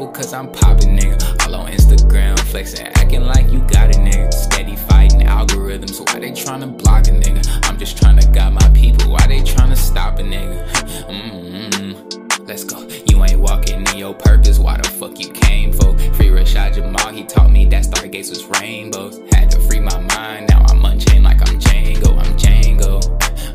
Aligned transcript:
couple 0.00 0.14
cause 0.14 0.32
I'm 0.32 0.50
popping, 0.50 0.96
nigga. 0.96 1.46
All 1.46 1.54
on 1.56 1.70
Instagram, 1.70 2.38
flexing, 2.38 2.86
acting 2.86 3.22
like 3.22 3.50
you 3.50 3.60
got 3.60 3.90
it, 3.90 3.96
nigga. 3.96 4.32
Steady 4.32 4.76
fighting 4.76 5.20
algorithms, 5.20 6.00
why 6.00 6.18
they 6.20 6.30
tryna 6.30 6.76
block 6.78 7.06
a 7.08 7.10
nigga? 7.10 7.46
I'm 7.64 7.78
just 7.78 7.96
tryna 7.98 8.32
guide 8.32 8.54
my 8.54 8.68
people, 8.70 9.12
why 9.12 9.26
they 9.26 9.40
tryna 9.40 9.76
stop 9.76 10.18
a 10.18 10.22
nigga? 10.22 10.66
Mm-hmm. 11.08 12.46
Let's 12.46 12.64
go. 12.64 12.88
You 13.08 13.22
ain't 13.24 13.40
walking 13.40 13.86
in 13.86 13.98
your 13.98 14.14
purpose, 14.14 14.58
why 14.58 14.78
the 14.78 14.88
fuck 14.88 15.18
you 15.20 15.28
came 15.28 15.72
for? 15.72 15.96
Free 16.14 16.28
Rashad 16.28 16.74
Jamal, 16.74 17.12
he 17.12 17.24
taught 17.24 17.50
me 17.50 17.66
that 17.66 17.84
stargates 17.84 18.30
was 18.30 18.44
rainbows. 18.60 19.20
Had 19.32 19.50
to 19.50 19.60
free 19.60 19.80
my 19.80 19.98
mind, 20.14 20.48
now 20.48 20.64
I'm 20.68 20.84
unchained 20.84 21.24
like 21.24 21.40
I'm 21.46 21.58
Django, 21.60 22.18
I'm 22.18 22.36
Django. 22.38 23.00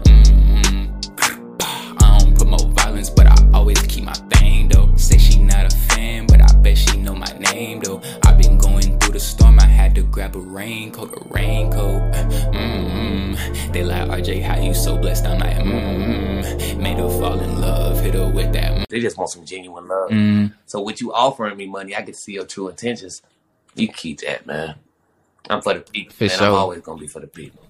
Mm-hmm. 0.04 0.86
I 2.04 2.20
don't 2.20 2.38
promote 2.38 2.68
violence, 2.80 3.10
but 3.10 3.26
I 3.28 3.36
always 3.54 3.82
keep 3.84 4.04
my 4.04 4.14
thing 4.14 4.70
though. 4.70 4.94
Say 4.96 5.18
she 5.18 5.42
not 5.42 5.74
a 5.74 5.76
fan, 5.76 6.26
but 6.28 6.35
grab 10.28 10.36
a 10.36 10.40
raincoat, 10.40 11.14
a 11.14 11.34
raincoat. 11.34 12.02
Mm-hmm. 12.54 13.72
They 13.72 13.84
like 13.84 14.10
RJ, 14.10 14.42
how 14.42 14.60
you 14.60 14.74
so 14.74 14.98
blessed? 14.98 15.26
I'm 15.26 15.40
like, 15.40 15.58
mm-hmm. 15.58 16.82
Made 16.82 16.98
her 16.98 17.10
fall 17.10 17.40
in 17.40 17.62
love, 17.62 18.02
hit 18.02 18.16
her 18.16 18.28
with 18.30 18.54
that. 18.54 18.88
They 18.90 19.00
just 19.00 19.18
want 19.18 19.30
some 19.30 19.46
genuine 19.46 19.88
love. 19.88 20.10
Mm. 20.10 20.54
So 20.66 20.82
with 20.82 21.02
you 21.02 21.14
offering 21.14 21.58
me 21.58 21.66
money, 21.68 21.96
I 21.96 22.02
can 22.02 22.14
see 22.14 22.34
your 22.34 22.46
true 22.46 22.70
intentions. 22.70 23.22
You 23.76 23.88
keep 23.90 24.22
that, 24.22 24.46
man. 24.46 24.76
I'm 25.50 25.62
for 25.62 25.76
the 25.76 25.82
people, 25.82 26.14
For 26.14 26.24
and 26.24 26.34
sure. 26.34 26.48
I'm 26.48 26.54
always 26.54 26.82
gonna 26.82 27.00
be 27.00 27.08
for 27.08 27.20
the 27.20 27.28
people. 27.28 27.62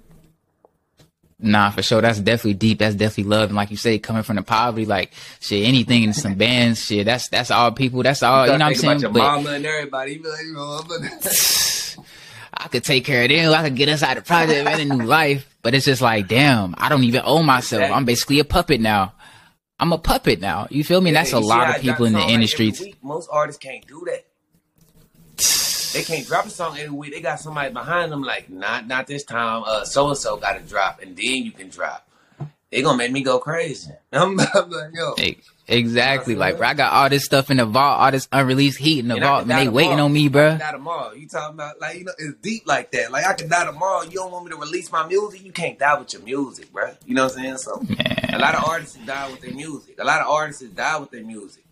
Nah, 1.38 1.70
for 1.72 1.84
sure. 1.84 2.02
That's 2.02 2.20
definitely 2.20 2.54
deep. 2.54 2.80
That's 2.80 2.96
definitely 2.96 3.30
love. 3.30 3.50
And 3.50 3.56
like 3.58 3.70
you 3.70 3.76
say, 3.78 4.00
coming 4.00 4.24
from 4.24 4.38
the 4.38 4.42
poverty, 4.42 4.86
like 4.86 5.12
shit, 5.42 5.68
anything 5.68 6.04
in 6.04 6.14
some 6.14 6.36
bands, 6.36 6.86
shit. 6.86 7.06
That's 7.06 7.28
that's 7.28 7.52
all 7.52 7.72
people. 7.72 8.04
That's 8.04 8.24
all. 8.24 8.46
You 8.46 8.54
know 8.54 8.54
what 8.54 8.62
I'm 8.62 8.74
Think 8.74 8.84
about 8.84 8.90
saying? 8.90 9.02
your 9.02 9.12
But 9.12 9.20
mama 9.20 9.50
and 9.52 9.66
everybody. 9.66 10.14
You 10.14 10.24
be 10.24 10.30
like, 10.30 10.46
you 10.46 10.58
I 10.58 11.30
could 12.76 12.84
take 12.84 13.06
care 13.06 13.24
of 13.24 13.30
them. 13.30 13.54
I 13.54 13.64
could 13.64 13.76
get 13.76 13.90
us 13.90 14.04
out 14.04 14.18
of 14.18 14.24
the 14.24 14.28
project, 14.28 14.66
man, 14.66 14.80
a 14.80 14.86
new 14.86 15.06
life. 15.06 15.50
But 15.62 15.74
it's 15.74 15.86
just 15.86 16.02
like, 16.02 16.28
damn, 16.28 16.76
I 16.78 16.90
don't 16.90 17.04
even 17.04 17.22
own 17.26 17.46
myself. 17.46 17.82
Exactly. 17.82 17.96
I'm 17.96 18.06
basically 18.06 18.40
a 18.40 18.46
puppet 18.46 18.82
now. 18.82 19.14
I'm 19.80 19.92
a 19.92 19.98
puppet 19.98 20.40
now. 20.40 20.68
You 20.70 20.84
feel 20.84 21.02
me? 21.02 21.12
That's 21.12 21.34
a 21.34 21.40
lot 21.40 21.76
of 21.76 21.82
people 21.82 22.06
in 22.06 22.14
the 22.14 22.20
like 22.20 22.30
industry. 22.30 22.96
Most 23.02 23.30
artists 23.32 23.60
can't 23.60 23.86
do 23.88 24.06
that. 24.06 24.26
They 25.94 26.04
can't 26.04 26.28
drop 26.28 26.46
a 26.46 26.50
song 26.50 26.78
every 26.78 26.90
week. 26.90 27.14
They 27.14 27.22
got 27.22 27.40
somebody 27.40 27.74
behind 27.74 28.12
them 28.12 28.22
like, 28.22 28.50
not 28.50 28.86
not 28.88 29.08
this 29.08 29.24
time. 29.24 29.64
Uh, 29.66 29.86
so 29.86 30.10
and 30.10 30.18
so 30.18 30.38
got 30.38 30.54
to 30.54 30.60
drop, 30.62 31.02
and 31.02 31.16
then 31.16 31.36
you 31.44 31.52
can 31.52 31.70
drop. 31.70 32.08
They 32.76 32.82
gonna 32.82 32.98
make 32.98 33.12
me 33.14 33.24
go 33.24 33.40
crazy. 33.40 33.90
I'm, 34.12 34.38
I'm 34.40 34.70
like, 34.70 34.92
yo, 34.94 35.16
Exactly. 35.68 36.36
Like, 36.36 36.58
bro, 36.58 36.68
I 36.68 36.74
got 36.74 36.92
all 36.94 37.10
this 37.10 37.24
stuff 37.24 37.50
in 37.50 37.58
the 37.58 37.66
vault, 37.66 38.00
all 38.00 38.12
this 38.12 38.28
unreleased 38.32 38.78
heat 38.78 39.00
in 39.00 39.08
the 39.08 39.16
And 39.16 39.24
vault, 39.24 39.48
man. 39.48 39.66
They 39.66 39.70
waiting 39.70 40.00
on 40.00 40.12
me, 40.12 40.28
bro. 40.28 40.58
die 40.58 40.72
tomorrow. 40.72 41.14
You 41.14 41.28
talking 41.28 41.56
about 41.56 41.80
like 41.80 41.98
you 41.98 42.04
know 42.04 42.12
it's 42.20 42.36
deep 42.42 42.68
like 42.68 42.92
that. 42.92 43.12
Like 43.12 43.26
I 43.26 43.34
could 43.34 43.50
die 43.50 43.66
tomorrow. 43.66 44.04
You 44.04 44.12
don't 44.12 44.32
want 44.32 44.46
me 44.46 44.52
to 44.52 44.58
release 44.58 44.92
my 44.92 45.08
music. 45.08 45.44
You 45.44 45.52
can't 45.54 45.80
die 45.80 45.98
with 45.98 46.12
your 46.14 46.22
music, 46.22 46.72
bro. 46.74 46.92
You 47.06 47.16
know 47.16 47.24
what 47.24 47.38
I'm 47.38 47.58
saying? 47.58 47.58
So 47.60 47.82
a 48.34 48.38
lot 48.38 48.56
of 48.56 48.66
artists 48.66 48.98
die 49.06 49.32
with 49.32 49.40
their 49.42 49.54
music. 49.54 49.96
A 50.00 50.04
lot 50.04 50.20
of 50.22 50.28
artists 50.28 50.62
die 50.64 51.00
with 51.00 51.12
their 51.12 51.24
music. 51.24 51.64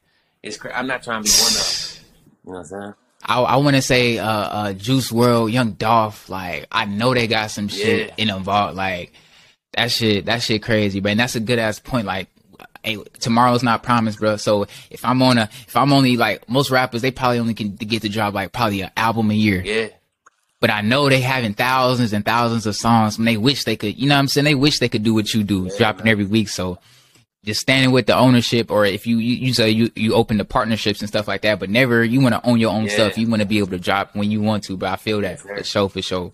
It's 0.42 0.58
cra- 0.58 0.76
I'm 0.76 0.88
not 0.88 1.04
trying 1.04 1.24
to 1.24 1.30
be 1.30 1.36
one 1.38 1.52
of 1.52 1.54
them. 1.58 2.06
You 2.46 2.52
know 2.52 2.58
what 2.60 2.60
I'm 2.60 2.66
saying? 2.66 2.94
I, 3.26 3.42
I 3.42 3.56
want 3.58 3.76
to 3.78 3.82
say, 3.82 4.18
uh, 4.18 4.28
uh, 4.28 4.74
Juice 4.74 5.10
WRLD, 5.12 5.54
Young 5.54 5.72
Dolph. 5.74 6.28
Like, 6.30 6.68
I 6.70 6.84
know 6.84 7.14
they 7.14 7.28
got 7.28 7.52
some 7.52 7.70
shit 7.70 8.08
Yeah. 8.08 8.14
in 8.18 8.28
the 8.28 8.38
vault. 8.40 8.76
Like, 8.76 9.14
that 9.76 9.92
shit, 9.92 10.26
that 10.26 10.42
shit 10.42 10.64
crazy, 10.64 11.00
bro. 11.00 11.12
And 11.12 11.20
that's 11.20 11.36
a 11.36 11.40
good 11.40 11.60
ass 11.60 11.80
point. 11.80 12.06
Like, 12.06 12.28
hey, 12.84 12.98
tomorrow's 13.20 13.64
not 13.64 13.84
promised, 13.84 14.20
bro. 14.20 14.38
So 14.38 14.68
if 14.90 15.04
I'm 15.06 15.22
on 15.22 15.38
a, 15.38 15.44
if 15.68 15.76
I'm 15.76 15.92
only 15.94 16.18
like 16.18 16.48
most 16.50 16.72
rappers, 16.72 17.02
they 17.02 17.12
probably 17.12 17.40
only 17.40 17.54
can 17.54 17.76
get 17.76 18.02
the 18.02 18.10
job 18.10 18.34
like 18.34 18.52
probably 18.52 18.82
an 18.82 18.92
album 18.98 19.32
a 19.32 19.36
year. 19.36 19.62
Yeah. 19.64 19.88
But 20.60 20.70
I 20.70 20.80
know 20.82 21.10
they 21.10 21.20
having 21.20 21.54
thousands 21.54 22.14
and 22.14 22.24
thousands 22.24 22.66
of 22.66 22.76
songs, 22.76 23.18
and 23.18 23.28
they 23.28 23.36
wish 23.36 23.66
they 23.66 23.76
could. 23.76 23.98
You 24.00 24.08
know 24.08 24.16
what 24.16 24.20
I'm 24.20 24.28
saying? 24.30 24.46
They 24.46 24.56
wish 24.56 24.80
they 24.80 24.88
could 24.88 25.04
do 25.04 25.14
what 25.14 25.34
you 25.34 25.44
do, 25.44 25.70
dropping 25.78 26.08
every 26.08 26.24
week. 26.24 26.48
So 26.48 26.78
just 27.44 27.60
standing 27.60 27.92
with 27.92 28.06
the 28.06 28.16
ownership, 28.16 28.72
or 28.72 28.86
if 28.86 29.06
you 29.06 29.18
you, 29.18 29.36
you 29.48 29.54
say 29.54 29.70
you 29.72 29.92
you 29.96 30.14
open 30.14 30.38
the 30.38 30.46
partnerships 30.46 31.02
and 31.02 31.10
stuff 31.10 31.28
like 31.28 31.42
that, 31.42 31.60
but 31.60 31.70
never 31.70 32.02
you 32.02 32.22
want 32.22 32.34
to 32.36 32.50
own 32.50 32.62
your 32.62 32.72
own 32.72 32.86
Yeah. 32.86 32.94
stuff. 32.94 33.18
You 33.18 33.28
want 33.28 33.42
to 33.42 33.46
be 33.46 33.58
able 33.58 33.72
to 33.72 33.78
drop 33.78 34.16
when 34.16 34.32
you 34.32 34.42
want 34.42 34.64
to. 34.66 34.78
But 34.78 34.92
I 34.94 34.96
feel 34.96 35.20
that 35.20 35.42
for 35.42 35.62
sure, 35.66 35.90
for 35.90 36.02
sure. 36.02 36.32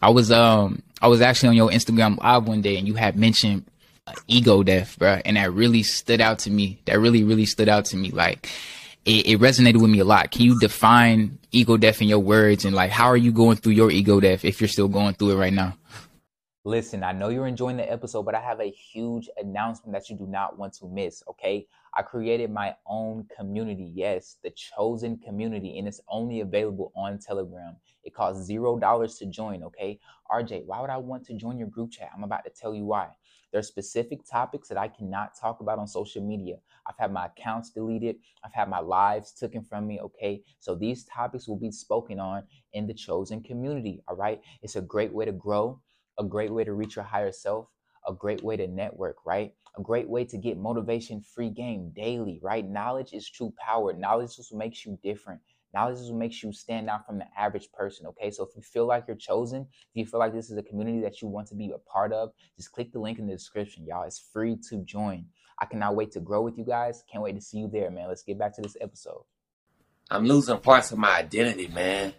I 0.00 0.08
was 0.08 0.32
um 0.32 0.80
I 1.00 1.08
was 1.08 1.20
actually 1.20 1.50
on 1.50 1.56
your 1.56 1.70
Instagram 1.70 2.22
live 2.22 2.48
one 2.48 2.62
day, 2.62 2.78
and 2.78 2.86
you 2.86 2.94
had 2.94 3.16
mentioned 3.16 3.64
uh, 4.06 4.12
ego 4.28 4.62
death, 4.62 4.98
bro, 4.98 5.20
and 5.24 5.36
that 5.36 5.52
really 5.52 5.82
stood 5.82 6.20
out 6.20 6.38
to 6.40 6.50
me. 6.50 6.80
That 6.86 6.98
really 6.98 7.24
really 7.24 7.46
stood 7.46 7.68
out 7.68 7.86
to 7.86 7.96
me. 7.96 8.10
Like 8.10 8.48
it, 9.04 9.26
it 9.26 9.40
resonated 9.40 9.80
with 9.80 9.90
me 9.90 9.98
a 9.98 10.04
lot. 10.04 10.30
Can 10.30 10.42
you 10.42 10.58
define 10.58 11.38
ego 11.52 11.76
death 11.76 12.00
in 12.00 12.08
your 12.08 12.18
words, 12.20 12.64
and 12.64 12.74
like 12.74 12.90
how 12.90 13.06
are 13.06 13.16
you 13.16 13.32
going 13.32 13.56
through 13.56 13.72
your 13.72 13.90
ego 13.90 14.20
death 14.20 14.44
if 14.44 14.60
you're 14.60 14.68
still 14.68 14.88
going 14.88 15.14
through 15.14 15.32
it 15.32 15.36
right 15.36 15.52
now? 15.52 15.74
Listen, 16.66 17.04
I 17.04 17.12
know 17.12 17.28
you're 17.28 17.46
enjoying 17.46 17.76
the 17.76 17.88
episode, 17.88 18.24
but 18.24 18.34
I 18.34 18.40
have 18.40 18.58
a 18.58 18.72
huge 18.72 19.30
announcement 19.36 19.92
that 19.92 20.10
you 20.10 20.16
do 20.16 20.26
not 20.26 20.58
want 20.58 20.72
to 20.78 20.88
miss, 20.88 21.22
okay? 21.30 21.64
I 21.94 22.02
created 22.02 22.50
my 22.50 22.74
own 22.88 23.24
community, 23.36 23.92
yes, 23.94 24.38
the 24.42 24.50
chosen 24.50 25.16
community, 25.18 25.78
and 25.78 25.86
it's 25.86 26.00
only 26.08 26.40
available 26.40 26.90
on 26.96 27.20
Telegram. 27.20 27.76
It 28.02 28.14
costs 28.14 28.46
zero 28.46 28.80
dollars 28.80 29.16
to 29.18 29.26
join, 29.26 29.62
okay? 29.62 30.00
RJ, 30.28 30.64
why 30.66 30.80
would 30.80 30.90
I 30.90 30.96
want 30.96 31.24
to 31.26 31.34
join 31.34 31.56
your 31.56 31.68
group 31.68 31.92
chat? 31.92 32.10
I'm 32.12 32.24
about 32.24 32.42
to 32.46 32.50
tell 32.50 32.74
you 32.74 32.84
why. 32.84 33.10
There 33.52 33.60
are 33.60 33.62
specific 33.62 34.26
topics 34.28 34.66
that 34.66 34.76
I 34.76 34.88
cannot 34.88 35.38
talk 35.40 35.60
about 35.60 35.78
on 35.78 35.86
social 35.86 36.20
media. 36.20 36.56
I've 36.88 36.98
had 36.98 37.12
my 37.12 37.26
accounts 37.26 37.70
deleted, 37.70 38.16
I've 38.44 38.52
had 38.52 38.68
my 38.68 38.80
lives 38.80 39.30
taken 39.30 39.62
from 39.62 39.86
me, 39.86 40.00
okay? 40.00 40.42
So 40.58 40.74
these 40.74 41.04
topics 41.04 41.46
will 41.46 41.60
be 41.60 41.70
spoken 41.70 42.18
on 42.18 42.42
in 42.72 42.88
the 42.88 42.94
chosen 42.94 43.40
community, 43.40 44.02
all 44.08 44.16
right? 44.16 44.40
It's 44.62 44.74
a 44.74 44.82
great 44.82 45.12
way 45.12 45.26
to 45.26 45.32
grow 45.32 45.80
a 46.18 46.24
great 46.24 46.52
way 46.52 46.64
to 46.64 46.72
reach 46.72 46.96
your 46.96 47.04
higher 47.04 47.32
self, 47.32 47.68
a 48.06 48.12
great 48.12 48.42
way 48.42 48.56
to 48.56 48.66
network, 48.66 49.16
right? 49.24 49.54
A 49.78 49.82
great 49.82 50.08
way 50.08 50.24
to 50.24 50.38
get 50.38 50.56
motivation 50.56 51.20
free 51.20 51.50
game 51.50 51.92
daily, 51.94 52.38
right? 52.42 52.66
Knowledge 52.66 53.12
is 53.12 53.28
true 53.28 53.52
power. 53.58 53.92
Knowledge 53.92 54.38
is 54.38 54.48
what 54.50 54.58
makes 54.58 54.86
you 54.86 54.98
different. 55.02 55.40
Knowledge 55.74 55.98
is 55.98 56.10
what 56.10 56.18
makes 56.18 56.42
you 56.42 56.52
stand 56.52 56.88
out 56.88 57.04
from 57.06 57.18
the 57.18 57.26
average 57.36 57.70
person, 57.72 58.06
okay? 58.06 58.30
So 58.30 58.44
if 58.44 58.56
you 58.56 58.62
feel 58.62 58.86
like 58.86 59.04
you're 59.06 59.16
chosen, 59.16 59.66
if 59.70 59.94
you 59.94 60.06
feel 60.06 60.20
like 60.20 60.32
this 60.32 60.50
is 60.50 60.56
a 60.56 60.62
community 60.62 61.00
that 61.00 61.20
you 61.20 61.28
want 61.28 61.48
to 61.48 61.54
be 61.54 61.70
a 61.72 61.78
part 61.78 62.12
of, 62.12 62.30
just 62.56 62.72
click 62.72 62.92
the 62.92 62.98
link 62.98 63.18
in 63.18 63.26
the 63.26 63.34
description, 63.34 63.84
y'all. 63.84 64.04
It's 64.04 64.18
free 64.18 64.56
to 64.70 64.78
join. 64.78 65.26
I 65.58 65.66
cannot 65.66 65.94
wait 65.94 66.12
to 66.12 66.20
grow 66.20 66.40
with 66.42 66.56
you 66.56 66.64
guys. 66.64 67.02
Can't 67.10 67.22
wait 67.22 67.34
to 67.34 67.40
see 67.40 67.58
you 67.58 67.68
there, 67.68 67.90
man. 67.90 68.08
Let's 68.08 68.22
get 68.22 68.38
back 68.38 68.54
to 68.56 68.62
this 68.62 68.76
episode. 68.80 69.24
I'm 70.10 70.26
losing 70.26 70.58
parts 70.58 70.92
of 70.92 70.98
my 70.98 71.18
identity, 71.18 71.66
man. 71.66 72.14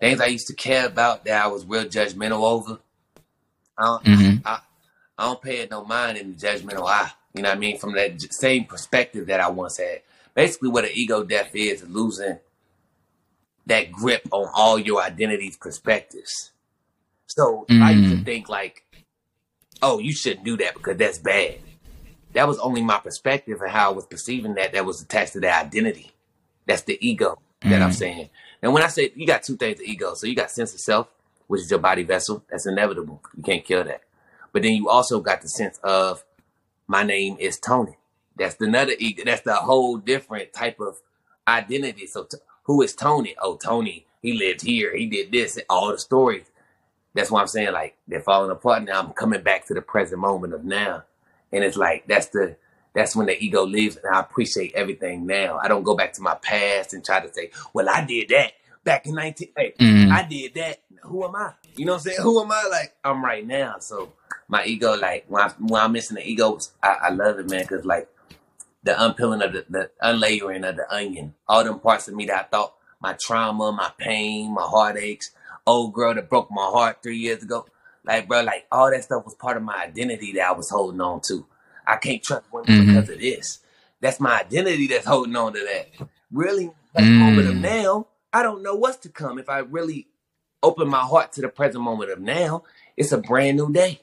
Things 0.00 0.20
I 0.20 0.26
used 0.26 0.46
to 0.46 0.54
care 0.54 0.86
about 0.86 1.24
that 1.24 1.44
I 1.44 1.48
was 1.48 1.64
real 1.64 1.84
judgmental 1.84 2.42
over. 2.42 2.80
I 3.78 3.84
don't, 3.84 4.04
Mhm. 4.04 4.42
I, 4.44 4.60
I 5.18 5.24
don't 5.26 5.42
pay 5.42 5.58
it 5.58 5.70
no 5.70 5.84
mind 5.84 6.18
in 6.18 6.34
the 6.34 6.38
judgmental 6.46 6.86
eye. 6.88 7.10
You 7.34 7.42
know 7.42 7.50
what 7.50 7.56
I 7.56 7.60
mean? 7.60 7.78
From 7.78 7.94
that 7.94 8.20
same 8.32 8.64
perspective 8.64 9.26
that 9.28 9.40
I 9.40 9.48
once 9.50 9.78
had. 9.78 10.02
Basically, 10.34 10.68
what 10.68 10.84
an 10.84 10.90
ego 10.94 11.24
death 11.24 11.50
is, 11.54 11.82
is 11.82 11.88
losing 11.88 12.38
that 13.66 13.92
grip 13.92 14.26
on 14.30 14.48
all 14.54 14.78
your 14.78 15.02
identity's 15.02 15.56
perspectives. 15.56 16.52
So 17.26 17.66
I 17.70 17.92
used 17.92 18.10
to 18.10 18.16
Mm. 18.18 18.24
think 18.24 18.48
like, 18.48 18.84
oh, 19.82 19.98
you 19.98 20.12
shouldn't 20.12 20.44
do 20.44 20.56
that 20.58 20.74
because 20.74 20.96
that's 20.96 21.18
bad. 21.18 21.58
That 22.32 22.48
was 22.48 22.58
only 22.58 22.82
my 22.82 22.98
perspective 22.98 23.60
and 23.60 23.70
how 23.70 23.90
I 23.90 23.94
was 23.94 24.06
perceiving 24.06 24.54
that 24.54 24.72
that 24.72 24.84
was 24.86 25.00
attached 25.02 25.34
to 25.34 25.40
that 25.40 25.66
identity. 25.66 26.12
That's 26.66 26.82
the 26.82 26.98
ego 27.06 27.38
that 27.62 27.82
I'm 27.82 27.90
Mm. 27.90 27.94
saying. 27.94 28.30
And 28.62 28.72
when 28.72 28.82
I 28.82 28.88
say 28.88 29.12
you 29.14 29.26
got 29.26 29.42
two 29.42 29.56
things 29.56 29.80
of 29.80 29.86
ego, 29.86 30.14
so 30.14 30.26
you 30.26 30.34
got 30.34 30.50
sense 30.50 30.74
of 30.74 30.80
self, 30.80 31.08
which 31.48 31.62
is 31.62 31.70
your 31.70 31.80
body 31.80 32.04
vessel. 32.04 32.44
That's 32.50 32.66
inevitable. 32.66 33.20
You 33.36 33.42
can't 33.42 33.64
kill 33.64 33.82
that. 33.84 34.02
But 34.52 34.62
then 34.62 34.72
you 34.72 34.88
also 34.88 35.20
got 35.20 35.42
the 35.42 35.48
sense 35.48 35.78
of 35.82 36.24
my 36.86 37.02
name 37.02 37.36
is 37.40 37.58
Tony. 37.58 37.96
That's 38.36 38.60
another 38.60 38.92
ego. 38.98 39.24
That's 39.26 39.42
the 39.42 39.56
whole 39.56 39.96
different 39.96 40.52
type 40.52 40.78
of 40.80 40.98
identity. 41.48 42.06
So 42.06 42.24
t- 42.24 42.38
who 42.64 42.82
is 42.82 42.94
Tony? 42.94 43.34
Oh, 43.40 43.56
Tony. 43.56 44.06
He 44.22 44.34
lived 44.34 44.62
here. 44.62 44.96
He 44.96 45.06
did 45.06 45.32
this. 45.32 45.58
All 45.68 45.90
the 45.90 45.98
stories. 45.98 46.46
That's 47.14 47.30
why 47.30 47.40
I'm 47.40 47.46
saying 47.48 47.72
like 47.72 47.96
they're 48.06 48.20
falling 48.20 48.50
apart 48.50 48.84
now. 48.84 49.00
I'm 49.00 49.12
coming 49.12 49.42
back 49.42 49.66
to 49.66 49.74
the 49.74 49.82
present 49.82 50.20
moment 50.20 50.54
of 50.54 50.64
now, 50.64 51.04
and 51.52 51.64
it's 51.64 51.76
like 51.76 52.06
that's 52.06 52.28
the 52.28 52.56
that's 52.94 53.16
when 53.16 53.26
the 53.26 53.42
ego 53.42 53.64
leaves, 53.64 53.96
and 53.96 54.14
I 54.14 54.20
appreciate 54.20 54.74
everything 54.74 55.26
now. 55.26 55.58
I 55.58 55.68
don't 55.68 55.82
go 55.82 55.96
back 55.96 56.12
to 56.14 56.22
my 56.22 56.34
past 56.34 56.92
and 56.94 57.04
try 57.04 57.20
to 57.20 57.32
say, 57.32 57.50
"Well, 57.72 57.88
I 57.88 58.04
did 58.04 58.28
that 58.28 58.52
back 58.88 59.06
in 59.06 59.14
19." 59.14 59.48
Hey, 59.56 59.74
Mm. 59.78 60.10
I 60.10 60.22
did 60.22 60.54
that. 60.54 60.78
Who 61.02 61.24
am 61.24 61.36
I? 61.36 61.52
You 61.76 61.84
know 61.86 61.92
what 61.92 61.98
I'm 61.98 62.02
saying? 62.04 62.18
Who 62.22 62.40
am 62.42 62.50
I? 62.50 62.66
Like 62.70 62.94
I'm 63.04 63.24
right 63.24 63.46
now. 63.46 63.76
So 63.80 64.12
my 64.48 64.64
ego, 64.64 64.96
like 64.96 65.24
when, 65.28 65.42
I, 65.44 65.48
when 65.58 65.80
I'm 65.82 65.92
missing 65.92 66.16
the 66.16 66.26
ego 66.28 66.58
I, 66.82 66.96
I 67.04 67.10
love 67.10 67.38
it, 67.38 67.48
man. 67.50 67.66
Cause 67.66 67.84
like 67.84 68.08
the 68.82 69.00
unpeeling 69.04 69.42
of 69.42 69.52
the, 69.52 69.64
the 69.68 69.90
unlayering 70.00 70.64
of 70.64 70.76
the 70.76 70.92
onion, 70.92 71.34
all 71.46 71.64
them 71.64 71.78
parts 71.80 72.08
of 72.08 72.14
me 72.14 72.26
that 72.26 72.40
I 72.40 72.42
thought 72.44 72.74
my 73.00 73.14
trauma, 73.20 73.70
my 73.72 73.90
pain, 73.98 74.52
my 74.52 74.62
heartaches, 74.62 75.30
old 75.66 75.92
girl 75.94 76.14
that 76.14 76.28
broke 76.28 76.50
my 76.50 76.64
heart 76.64 76.98
three 77.02 77.18
years 77.18 77.42
ago, 77.42 77.66
like 78.04 78.26
bro, 78.28 78.42
like 78.42 78.66
all 78.72 78.90
that 78.90 79.04
stuff 79.04 79.24
was 79.24 79.34
part 79.34 79.56
of 79.56 79.62
my 79.62 79.76
identity 79.84 80.32
that 80.32 80.48
I 80.48 80.52
was 80.52 80.70
holding 80.70 81.00
on 81.00 81.20
to. 81.28 81.46
I 81.86 81.96
can't 81.96 82.22
trust 82.22 82.46
women 82.52 82.66
Mhm. 82.68 82.86
because 82.86 83.08
of 83.10 83.18
this. 83.20 83.60
That's 84.00 84.20
my 84.20 84.40
identity 84.40 84.86
that's 84.88 85.06
holding 85.06 85.36
on 85.36 85.52
to 85.54 85.60
that. 85.60 86.08
really 86.30 86.70
present 86.92 87.16
moment 87.16 87.48
of 87.48 87.54
Mm. 87.56 87.60
now, 87.60 88.06
I 88.32 88.42
don't 88.42 88.62
know 88.62 88.74
what's 88.74 88.98
to 88.98 89.08
come. 89.08 89.38
If 89.38 89.48
I 89.48 89.58
really 89.58 90.08
open 90.62 90.88
my 90.88 91.00
heart 91.00 91.32
to 91.32 91.40
the 91.40 91.48
present 91.48 91.82
moment 91.82 92.10
of 92.10 92.20
now, 92.20 92.64
it's 92.96 93.12
a 93.12 93.18
brand 93.18 93.56
new 93.56 93.72
day. 93.72 94.00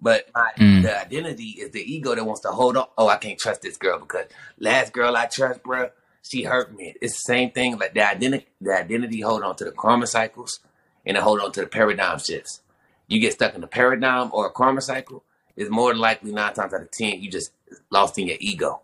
But 0.00 0.28
my 0.34 0.50
Mm. 0.58 0.82
the 0.82 1.00
identity 1.00 1.50
is 1.60 1.70
the 1.70 1.80
ego 1.80 2.14
that 2.14 2.24
wants 2.24 2.42
to 2.42 2.48
hold 2.48 2.76
on. 2.76 2.86
Oh, 2.98 3.08
I 3.08 3.16
can't 3.16 3.38
trust 3.38 3.62
this 3.62 3.76
girl 3.76 3.98
because 3.98 4.26
last 4.58 4.92
girl 4.92 5.16
I 5.16 5.26
trust, 5.26 5.62
bruh, 5.62 5.90
she 6.22 6.42
hurt 6.42 6.74
me. 6.76 6.94
It's 7.00 7.14
the 7.14 7.32
same 7.32 7.50
thing. 7.52 7.78
Like 7.78 7.94
the 7.94 8.06
identity, 8.08 8.46
the 8.60 8.78
identity 8.78 9.20
hold 9.20 9.42
on 9.42 9.56
to 9.56 9.64
the 9.64 9.72
karma 9.72 10.06
cycles, 10.06 10.60
and 11.06 11.16
it 11.16 11.22
hold 11.22 11.40
on 11.40 11.52
to 11.52 11.60
the 11.62 11.66
paradigm 11.66 12.18
shifts. 12.18 12.60
You 13.06 13.20
get 13.20 13.32
stuck 13.32 13.54
in 13.54 13.60
the 13.62 13.66
paradigm 13.66 14.30
or 14.32 14.46
a 14.46 14.50
karma 14.50 14.80
cycle, 14.80 15.24
it's 15.56 15.70
more 15.70 15.90
than 15.92 16.00
likely 16.00 16.32
nine 16.32 16.52
times 16.54 16.74
out 16.74 16.82
of 16.82 16.90
ten 16.90 17.22
you 17.22 17.30
just 17.30 17.52
lost 17.90 18.18
in 18.18 18.26
your 18.28 18.38
ego. 18.40 18.80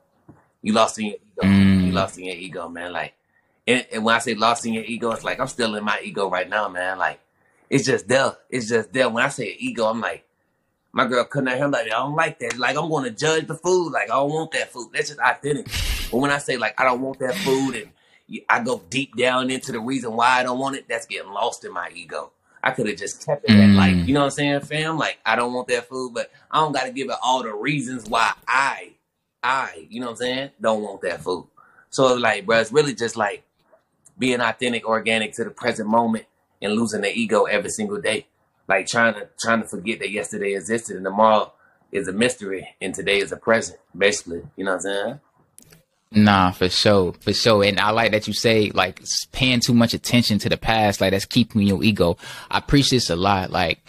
You 0.62 0.72
lost 0.72 0.98
in 0.98 1.06
your 1.06 1.14
ego. 1.16 1.42
You 1.42 1.92
Mm. 1.92 1.94
lost 1.94 2.18
in 2.18 2.24
your 2.26 2.36
ego, 2.36 2.68
man. 2.68 2.92
Like, 2.92 3.14
and, 3.70 3.86
and 3.92 4.04
when 4.04 4.14
I 4.14 4.18
say 4.18 4.34
lost 4.34 4.66
in 4.66 4.74
your 4.74 4.84
ego, 4.84 5.10
it's 5.12 5.24
like 5.24 5.40
I'm 5.40 5.46
still 5.48 5.74
in 5.76 5.84
my 5.84 5.98
ego 6.02 6.28
right 6.28 6.48
now, 6.48 6.68
man. 6.68 6.98
Like, 6.98 7.20
it's 7.68 7.86
just 7.86 8.08
there. 8.08 8.32
It's 8.48 8.68
just 8.68 8.92
there. 8.92 9.08
When 9.08 9.24
I 9.24 9.28
say 9.28 9.54
ego, 9.58 9.86
I'm 9.86 10.00
like, 10.00 10.26
my 10.92 11.06
girl 11.06 11.24
couldn't 11.24 11.56
hear 11.56 11.68
like, 11.68 11.86
I 11.86 11.90
don't 11.90 12.16
like 12.16 12.38
that. 12.40 12.58
Like, 12.58 12.76
I'm 12.76 12.88
going 12.88 13.04
to 13.04 13.10
judge 13.10 13.46
the 13.46 13.54
food. 13.54 13.90
Like, 13.92 14.10
I 14.10 14.14
don't 14.14 14.30
want 14.30 14.50
that 14.52 14.72
food. 14.72 14.90
That's 14.92 15.08
just 15.08 15.20
authentic. 15.20 15.66
But 16.10 16.18
when 16.18 16.30
I 16.30 16.38
say 16.38 16.56
like, 16.56 16.78
I 16.80 16.84
don't 16.84 17.00
want 17.00 17.20
that 17.20 17.36
food, 17.44 17.76
and 17.76 17.90
I 18.48 18.62
go 18.62 18.82
deep 18.90 19.16
down 19.16 19.50
into 19.50 19.72
the 19.72 19.80
reason 19.80 20.14
why 20.16 20.40
I 20.40 20.42
don't 20.42 20.58
want 20.58 20.76
it, 20.76 20.86
that's 20.88 21.06
getting 21.06 21.30
lost 21.30 21.64
in 21.64 21.72
my 21.72 21.90
ego. 21.94 22.32
I 22.62 22.72
could 22.72 22.88
have 22.88 22.98
just 22.98 23.24
kept 23.24 23.44
it 23.48 23.50
at 23.52 23.70
like, 23.76 23.94
Mm. 23.94 24.06
you 24.08 24.14
know 24.14 24.20
what 24.20 24.26
I'm 24.26 24.30
saying, 24.32 24.60
fam? 24.62 24.98
Like, 24.98 25.18
I 25.24 25.36
don't 25.36 25.54
want 25.54 25.68
that 25.68 25.88
food, 25.88 26.12
but 26.12 26.30
I 26.50 26.58
don't 26.60 26.72
got 26.72 26.84
to 26.84 26.92
give 26.92 27.08
it 27.08 27.16
all 27.22 27.42
the 27.42 27.54
reasons 27.54 28.08
why 28.08 28.32
I, 28.46 28.94
I, 29.42 29.86
you 29.88 30.00
know 30.00 30.06
what 30.06 30.12
I'm 30.12 30.16
saying, 30.18 30.50
don't 30.60 30.82
want 30.82 31.00
that 31.02 31.22
food. 31.22 31.46
So 31.88 32.14
like, 32.14 32.44
bro, 32.46 32.58
it's 32.60 32.70
really 32.72 32.94
just 32.94 33.16
like 33.16 33.44
being 34.20 34.40
authentic, 34.40 34.86
organic 34.86 35.32
to 35.32 35.44
the 35.44 35.50
present 35.50 35.88
moment, 35.88 36.26
and 36.62 36.74
losing 36.74 37.00
the 37.00 37.12
ego 37.12 37.44
every 37.44 37.70
single 37.70 38.00
day. 38.00 38.26
Like 38.68 38.86
trying 38.86 39.14
to 39.14 39.28
trying 39.40 39.62
to 39.62 39.66
forget 39.66 39.98
that 39.98 40.10
yesterday 40.10 40.54
existed 40.54 40.94
and 40.94 41.04
tomorrow 41.04 41.52
is 41.90 42.06
a 42.06 42.12
mystery 42.12 42.68
and 42.80 42.94
today 42.94 43.18
is 43.18 43.32
a 43.32 43.36
present. 43.36 43.80
Basically, 43.96 44.42
you 44.56 44.64
know 44.64 44.76
what 44.76 44.76
I'm 44.76 44.80
saying? 44.82 45.20
Nah, 46.12 46.50
for 46.52 46.68
sure, 46.68 47.14
for 47.20 47.32
sure. 47.32 47.64
And 47.64 47.80
I 47.80 47.90
like 47.90 48.12
that 48.12 48.28
you 48.28 48.32
say 48.32 48.70
like 48.70 49.02
paying 49.32 49.60
too 49.60 49.74
much 49.74 49.94
attention 49.94 50.38
to 50.40 50.48
the 50.48 50.56
past, 50.56 51.00
like 51.00 51.12
that's 51.12 51.24
keeping 51.24 51.62
your 51.62 51.82
ego. 51.82 52.16
I 52.50 52.60
preach 52.60 52.90
this 52.90 53.10
a 53.10 53.16
lot. 53.16 53.50
Like 53.50 53.80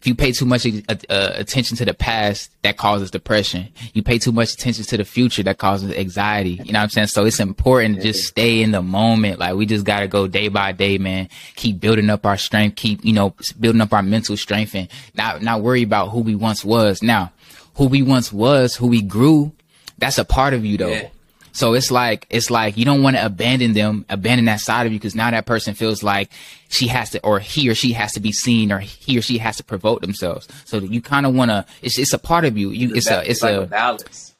if 0.00 0.06
you 0.06 0.14
pay 0.14 0.32
too 0.32 0.46
much 0.46 0.64
attention 0.64 1.76
to 1.76 1.84
the 1.84 1.92
past, 1.92 2.50
that 2.62 2.78
causes 2.78 3.10
depression. 3.10 3.68
You 3.92 4.02
pay 4.02 4.18
too 4.18 4.32
much 4.32 4.54
attention 4.54 4.84
to 4.84 4.96
the 4.96 5.04
future, 5.04 5.42
that 5.42 5.58
causes 5.58 5.92
anxiety. 5.92 6.52
You 6.52 6.72
know 6.72 6.78
what 6.78 6.84
I'm 6.84 6.88
saying? 6.88 7.08
So 7.08 7.26
it's 7.26 7.38
important 7.38 7.96
to 7.96 8.02
just 8.02 8.26
stay 8.26 8.62
in 8.62 8.70
the 8.70 8.80
moment. 8.80 9.38
Like 9.38 9.56
we 9.56 9.66
just 9.66 9.84
gotta 9.84 10.08
go 10.08 10.26
day 10.26 10.48
by 10.48 10.72
day, 10.72 10.96
man. 10.96 11.28
Keep 11.56 11.80
building 11.80 12.08
up 12.08 12.24
our 12.24 12.38
strength. 12.38 12.76
Keep 12.76 13.04
you 13.04 13.12
know 13.12 13.34
building 13.58 13.82
up 13.82 13.92
our 13.92 14.02
mental 14.02 14.38
strength, 14.38 14.74
and 14.74 14.88
not 15.14 15.42
not 15.42 15.60
worry 15.60 15.82
about 15.82 16.08
who 16.08 16.20
we 16.20 16.34
once 16.34 16.64
was. 16.64 17.02
Now, 17.02 17.30
who 17.74 17.86
we 17.86 18.00
once 18.00 18.32
was, 18.32 18.74
who 18.74 18.86
we 18.86 19.02
grew, 19.02 19.52
that's 19.98 20.16
a 20.16 20.24
part 20.24 20.54
of 20.54 20.64
you 20.64 20.78
though. 20.78 20.88
Yeah. 20.88 21.08
So 21.60 21.74
it's 21.74 21.90
like 21.90 22.26
it's 22.30 22.50
like 22.50 22.78
you 22.78 22.86
don't 22.86 23.02
want 23.02 23.16
to 23.16 23.26
abandon 23.26 23.74
them, 23.74 24.06
abandon 24.08 24.46
that 24.46 24.60
side 24.60 24.86
of 24.86 24.92
you 24.94 24.98
because 24.98 25.14
now 25.14 25.30
that 25.30 25.44
person 25.44 25.74
feels 25.74 26.02
like 26.02 26.30
she 26.70 26.86
has 26.86 27.10
to, 27.10 27.22
or 27.22 27.38
he 27.38 27.68
or 27.68 27.74
she 27.74 27.92
has 27.92 28.12
to 28.14 28.20
be 28.20 28.32
seen, 28.32 28.72
or 28.72 28.78
he 28.78 29.18
or 29.18 29.20
she 29.20 29.36
has 29.36 29.58
to 29.58 29.62
provoke 29.62 30.00
themselves. 30.00 30.48
So 30.64 30.78
you 30.78 31.02
kind 31.02 31.26
of 31.26 31.34
want 31.34 31.50
to. 31.50 31.66
It's 31.82 31.98
it's 31.98 32.14
a 32.14 32.18
part 32.18 32.46
of 32.46 32.56
you. 32.56 32.70
You 32.70 32.94
it's 32.94 33.10
a 33.10 33.28
it's 33.30 33.42
like 33.42 33.56
a 33.56 33.66
balance. 33.66 34.34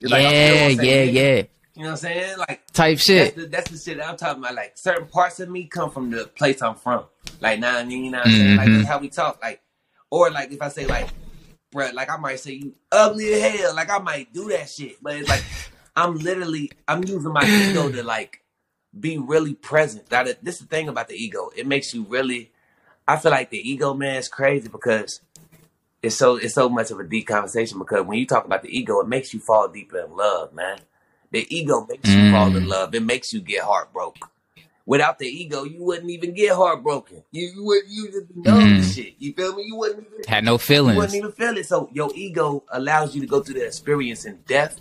It's 0.00 0.10
like, 0.10 0.22
yeah 0.22 0.68
yeah 0.68 1.02
yeah 1.02 1.42
You 1.74 1.82
know 1.82 1.82
what 1.82 1.90
I'm 1.90 1.96
saying? 1.98 2.38
Like 2.38 2.66
type 2.72 2.96
that's 2.96 3.04
shit. 3.04 3.34
the 3.36 3.46
that's 3.48 3.70
the 3.70 3.76
shit 3.76 3.98
that 3.98 4.08
I'm 4.08 4.16
talking 4.16 4.42
about. 4.42 4.54
Like 4.54 4.78
certain 4.78 5.08
parts 5.08 5.38
of 5.38 5.50
me 5.50 5.66
come 5.66 5.90
from 5.90 6.10
the 6.10 6.28
place 6.28 6.62
I'm 6.62 6.76
from. 6.76 7.04
Like 7.42 7.58
now, 7.60 7.80
you 7.80 8.10
know 8.10 8.16
what 8.16 8.26
I'm 8.28 8.32
saying? 8.32 8.56
Like 8.56 8.68
Mhm. 8.68 8.76
that's 8.78 8.88
how 8.88 8.98
we 8.98 9.10
talk. 9.10 9.38
Like 9.42 9.60
or 10.10 10.30
like 10.30 10.50
if 10.50 10.62
I 10.62 10.68
say 10.68 10.86
like, 10.86 11.08
bruh, 11.74 11.92
like 11.92 12.08
I 12.10 12.16
might 12.16 12.40
say 12.40 12.52
you 12.54 12.72
ugly 12.90 13.34
as 13.34 13.42
hell. 13.60 13.74
Like 13.74 13.90
I 13.90 13.98
might 13.98 14.32
do 14.32 14.48
that 14.48 14.70
shit, 14.70 14.96
but 15.02 15.14
it's 15.16 15.28
like 15.28 15.44
I'm 15.96 16.16
literally 16.16 16.70
I'm 16.88 17.04
using 17.04 17.32
my 17.32 17.46
ego 17.46 17.88
to 17.90 18.02
like 18.02 18.42
be 18.98 19.18
really 19.18 19.54
present. 19.54 20.08
That 20.10 20.28
is- 20.28 20.36
this 20.42 20.56
is 20.56 20.62
the 20.62 20.66
thing 20.66 20.88
about 20.88 21.08
the 21.08 21.14
ego. 21.14 21.50
It 21.56 21.66
makes 21.66 21.92
you 21.94 22.04
really. 22.08 22.50
I 23.06 23.16
feel 23.16 23.32
like 23.32 23.50
the 23.50 23.68
ego, 23.68 23.94
man, 23.94 24.16
is 24.16 24.28
crazy 24.28 24.68
because 24.68 25.20
it's 26.02 26.16
so 26.16 26.36
it's 26.36 26.54
so 26.54 26.68
much 26.68 26.90
of 26.90 27.00
a 27.00 27.04
deep 27.04 27.26
conversation. 27.26 27.78
Because 27.78 28.06
when 28.06 28.18
you 28.18 28.26
talk 28.26 28.44
about 28.44 28.62
the 28.62 28.76
ego, 28.76 29.00
it 29.00 29.08
makes 29.08 29.34
you 29.34 29.40
fall 29.40 29.68
deeper 29.68 29.98
in 30.00 30.16
love, 30.16 30.52
man. 30.54 30.78
The 31.30 31.46
ego 31.54 31.86
makes 31.88 32.08
you 32.08 32.30
fall 32.30 32.54
in 32.56 32.64
Mm. 32.64 32.68
love. 32.68 32.94
It 32.94 33.02
makes 33.02 33.32
you 33.32 33.40
get 33.40 33.62
heartbroken. 33.62 34.28
Without 34.84 35.18
the 35.18 35.26
ego, 35.26 35.64
you 35.64 35.82
wouldn't 35.82 36.10
even 36.10 36.34
get 36.34 36.54
heartbroken. 36.54 37.22
You 37.30 37.48
you 37.54 37.64
would 37.64 37.82
you 37.88 38.10
just 38.10 38.28
be 38.28 38.40
numb 38.40 38.58
to 38.74 38.80
Mm. 38.80 38.94
shit. 38.94 39.14
You 39.18 39.32
feel 39.32 39.54
me? 39.54 39.64
You 39.64 39.76
wouldn't 39.76 40.06
even 40.06 40.24
Had 40.28 40.44
no 40.44 40.58
feelings. 40.58 40.94
you 40.94 40.98
wouldn't 40.98 41.16
even 41.16 41.32
feel 41.32 41.56
it. 41.56 41.66
So 41.66 41.88
your 41.92 42.10
ego 42.14 42.64
allows 42.70 43.14
you 43.14 43.20
to 43.20 43.26
go 43.26 43.40
through 43.42 43.54
the 43.54 43.66
experience 43.66 44.24
in 44.24 44.38
depth 44.46 44.80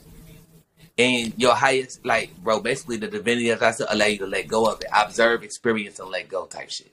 and 0.97 1.33
your 1.37 1.55
highest, 1.55 2.05
like, 2.05 2.35
bro, 2.43 2.59
basically 2.59 2.97
the 2.97 3.07
divinity 3.07 3.49
of 3.49 3.59
that 3.59 3.79
allow 3.89 4.05
you 4.05 4.19
to 4.19 4.27
let 4.27 4.47
go 4.47 4.71
of 4.71 4.81
it, 4.81 4.87
observe, 4.93 5.43
experience, 5.43 5.99
and 5.99 6.09
let 6.09 6.27
go 6.27 6.45
type 6.45 6.69
shit. 6.69 6.91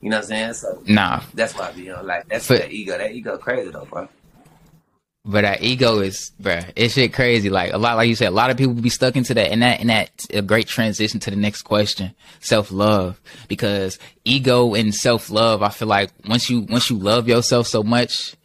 You 0.00 0.10
know 0.10 0.16
what 0.18 0.24
I'm 0.24 0.28
saying? 0.28 0.52
So 0.54 0.82
Nah, 0.86 1.22
that's 1.34 1.54
why 1.54 1.68
I 1.68 1.72
be 1.72 1.90
on 1.90 2.06
like 2.06 2.28
that's 2.28 2.46
For- 2.46 2.58
that 2.58 2.70
ego. 2.70 2.96
That 2.96 3.12
ego 3.12 3.36
crazy 3.36 3.70
though, 3.70 3.84
bro. 3.84 4.08
But 5.24 5.42
that 5.42 5.62
ego 5.62 5.98
is, 5.98 6.30
bruh, 6.40 6.72
it's 6.74 6.94
shit 6.94 7.12
crazy. 7.12 7.50
Like 7.50 7.72
a 7.74 7.78
lot, 7.78 7.96
like 7.96 8.08
you 8.08 8.14
said, 8.14 8.28
a 8.28 8.30
lot 8.30 8.50
of 8.50 8.56
people 8.56 8.72
be 8.72 8.88
stuck 8.88 9.14
into 9.14 9.34
that, 9.34 9.50
and 9.50 9.60
that, 9.60 9.80
and 9.80 9.90
that 9.90 10.10
a 10.32 10.40
great 10.40 10.68
transition 10.68 11.20
to 11.20 11.30
the 11.30 11.36
next 11.36 11.62
question, 11.62 12.14
self 12.40 12.70
love, 12.70 13.20
because 13.46 13.98
ego 14.24 14.74
and 14.74 14.94
self 14.94 15.28
love, 15.28 15.62
I 15.62 15.68
feel 15.68 15.88
like 15.88 16.12
once 16.26 16.48
you 16.48 16.60
once 16.60 16.88
you 16.88 16.96
love 16.96 17.28
yourself 17.28 17.66
so 17.66 17.82
much 17.82 18.36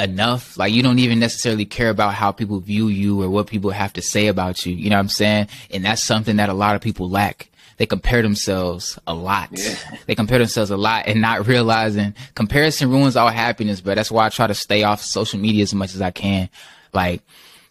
enough, 0.00 0.56
like 0.56 0.72
you 0.72 0.82
don't 0.82 0.98
even 0.98 1.20
necessarily 1.20 1.64
care 1.64 1.90
about 1.90 2.14
how 2.14 2.32
people 2.32 2.58
view 2.60 2.88
you 2.88 3.22
or 3.22 3.30
what 3.30 3.46
people 3.46 3.70
have 3.70 3.92
to 3.92 4.02
say 4.02 4.26
about 4.26 4.64
you. 4.66 4.74
You 4.74 4.90
know 4.90 4.96
what 4.96 5.00
I'm 5.00 5.08
saying? 5.08 5.48
And 5.70 5.84
that's 5.84 6.02
something 6.02 6.36
that 6.36 6.48
a 6.48 6.54
lot 6.54 6.74
of 6.74 6.80
people 6.80 7.08
lack. 7.08 7.48
They 7.76 7.86
compare 7.86 8.20
themselves 8.20 8.98
a 9.06 9.14
lot. 9.14 9.48
Yeah. 9.52 9.74
They 10.06 10.14
compare 10.14 10.38
themselves 10.38 10.70
a 10.70 10.76
lot 10.76 11.06
and 11.06 11.22
not 11.22 11.46
realizing 11.46 12.14
comparison 12.34 12.90
ruins 12.90 13.16
all 13.16 13.28
happiness, 13.28 13.80
but 13.80 13.94
that's 13.94 14.10
why 14.10 14.26
I 14.26 14.28
try 14.28 14.46
to 14.46 14.54
stay 14.54 14.82
off 14.82 15.00
social 15.00 15.40
media 15.40 15.62
as 15.62 15.72
much 15.72 15.94
as 15.94 16.02
I 16.02 16.10
can. 16.10 16.50
Like, 16.92 17.22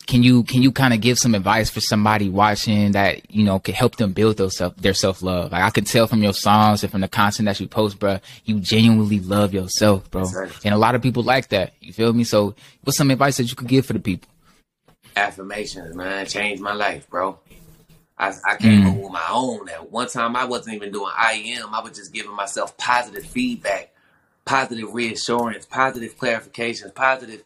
can 0.09 0.23
you, 0.23 0.41
can 0.41 0.63
you 0.63 0.71
kind 0.71 0.91
of 0.91 1.01
give 1.01 1.19
some 1.19 1.35
advice 1.35 1.69
for 1.69 1.81
somebody 1.81 2.29
watching 2.29 2.93
that, 2.93 3.31
you 3.31 3.43
know, 3.43 3.59
can 3.59 3.75
help 3.75 3.97
them 3.97 4.11
build 4.11 4.37
those 4.37 4.57
self, 4.57 4.75
their 4.75 4.95
self 4.95 5.21
love? 5.21 5.51
Like 5.51 5.61
I 5.61 5.69
can 5.69 5.83
tell 5.85 6.07
from 6.07 6.23
your 6.23 6.33
songs 6.33 6.81
and 6.81 6.91
from 6.91 7.01
the 7.01 7.07
content 7.07 7.45
that 7.45 7.59
you 7.59 7.67
post, 7.67 7.99
bro, 7.99 8.17
you 8.43 8.59
genuinely 8.59 9.19
love 9.19 9.53
yourself, 9.53 10.09
bro. 10.09 10.25
And 10.65 10.73
a 10.73 10.77
lot 10.77 10.95
of 10.95 11.03
people 11.03 11.21
like 11.21 11.49
that. 11.49 11.73
You 11.79 11.93
feel 11.93 12.11
me? 12.11 12.23
So 12.23 12.55
what's 12.83 12.97
some 12.97 13.11
advice 13.11 13.37
that 13.37 13.49
you 13.51 13.55
could 13.55 13.67
give 13.67 13.85
for 13.85 13.93
the 13.93 13.99
people? 13.99 14.27
Affirmations, 15.15 15.95
man, 15.95 16.25
changed 16.25 16.61
my 16.61 16.73
life, 16.73 17.07
bro. 17.07 17.37
I, 18.17 18.33
I 18.47 18.55
came 18.57 18.81
Mm. 18.81 18.91
up 18.91 18.97
with 18.97 19.11
my 19.11 19.27
own. 19.29 19.69
At 19.69 19.91
one 19.91 20.09
time, 20.09 20.35
I 20.35 20.45
wasn't 20.45 20.75
even 20.75 20.91
doing 20.91 21.11
I 21.15 21.33
am. 21.59 21.73
I 21.73 21.81
was 21.81 21.95
just 21.95 22.11
giving 22.11 22.33
myself 22.35 22.75
positive 22.77 23.25
feedback, 23.25 23.93
positive 24.43 24.91
reassurance, 24.91 25.67
positive 25.67 26.17
clarifications, 26.17 26.95
positive. 26.95 27.43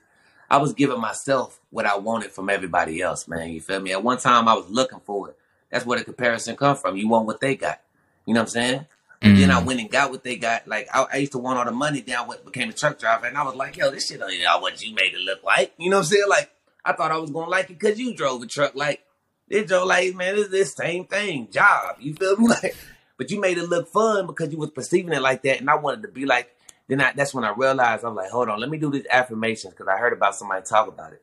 I 0.49 0.57
was 0.57 0.73
giving 0.73 0.99
myself 0.99 1.59
what 1.71 1.85
I 1.85 1.97
wanted 1.97 2.31
from 2.31 2.49
everybody 2.49 3.01
else, 3.01 3.27
man. 3.27 3.49
You 3.49 3.61
feel 3.61 3.79
me? 3.79 3.91
At 3.91 4.03
one 4.03 4.17
time, 4.19 4.47
I 4.47 4.53
was 4.53 4.69
looking 4.69 4.99
for 4.99 5.29
it. 5.29 5.37
That's 5.71 5.85
where 5.85 5.97
the 5.97 6.05
comparison 6.05 6.55
come 6.55 6.75
from. 6.75 6.97
You 6.97 7.07
want 7.07 7.25
what 7.25 7.39
they 7.41 7.55
got. 7.55 7.81
You 8.25 8.33
know 8.33 8.41
what 8.41 8.47
I'm 8.49 8.51
saying? 8.51 8.85
But 9.21 9.35
then 9.37 9.51
I 9.51 9.61
Mm. 9.61 9.65
went 9.65 9.79
and 9.79 9.89
got 9.89 10.11
what 10.11 10.23
they 10.23 10.35
got. 10.35 10.67
Like 10.67 10.87
I, 10.93 11.05
I 11.13 11.17
used 11.17 11.31
to 11.31 11.37
want 11.39 11.57
all 11.57 11.65
the 11.65 11.71
money. 11.71 12.01
Then 12.01 12.17
I 12.17 12.25
went, 12.27 12.43
became 12.45 12.69
a 12.69 12.73
truck 12.73 12.99
driver, 12.99 13.25
and 13.25 13.37
I 13.37 13.43
was 13.43 13.55
like, 13.55 13.77
"Yo, 13.77 13.89
this 13.89 14.07
shit 14.07 14.21
ain't 14.21 14.45
all 14.45 14.61
what 14.61 14.81
you 14.83 14.93
made 14.93 15.13
it 15.13 15.21
look 15.21 15.43
like." 15.43 15.73
You 15.77 15.89
know 15.89 15.97
what 15.97 16.05
I'm 16.07 16.11
saying? 16.11 16.25
Like 16.29 16.51
I 16.83 16.91
thought 16.93 17.11
I 17.11 17.17
was 17.17 17.31
gonna 17.31 17.49
like 17.49 17.69
it 17.69 17.79
because 17.79 17.97
you 17.97 18.13
drove 18.15 18.41
a 18.43 18.45
truck. 18.47 18.75
Like 18.75 19.03
this 19.47 19.65
drove 19.65 19.87
like 19.87 20.13
man, 20.13 20.35
it's 20.37 20.49
this 20.49 20.73
same 20.73 21.05
thing, 21.05 21.49
job. 21.49 21.95
You 21.99 22.13
feel 22.15 22.35
me? 22.37 22.47
Like, 22.63 22.75
but 23.17 23.31
you 23.31 23.39
made 23.39 23.57
it 23.57 23.69
look 23.69 23.87
fun 23.89 24.27
because 24.27 24.51
you 24.51 24.57
was 24.57 24.71
perceiving 24.71 25.13
it 25.13 25.21
like 25.21 25.41
that, 25.43 25.59
and 25.61 25.69
I 25.69 25.75
wanted 25.75 26.01
to 26.03 26.09
be 26.09 26.25
like. 26.25 26.53
Then 26.87 27.01
I, 27.01 27.13
that's 27.13 27.33
when 27.33 27.43
I 27.43 27.53
realized 27.55 28.03
I'm 28.03 28.15
like, 28.15 28.29
hold 28.29 28.49
on, 28.49 28.59
let 28.59 28.69
me 28.69 28.77
do 28.77 28.91
these 28.91 29.07
affirmations 29.09 29.73
because 29.73 29.87
I 29.87 29.97
heard 29.97 30.13
about 30.13 30.35
somebody 30.35 30.63
talk 30.65 30.87
about 30.87 31.13
it. 31.13 31.21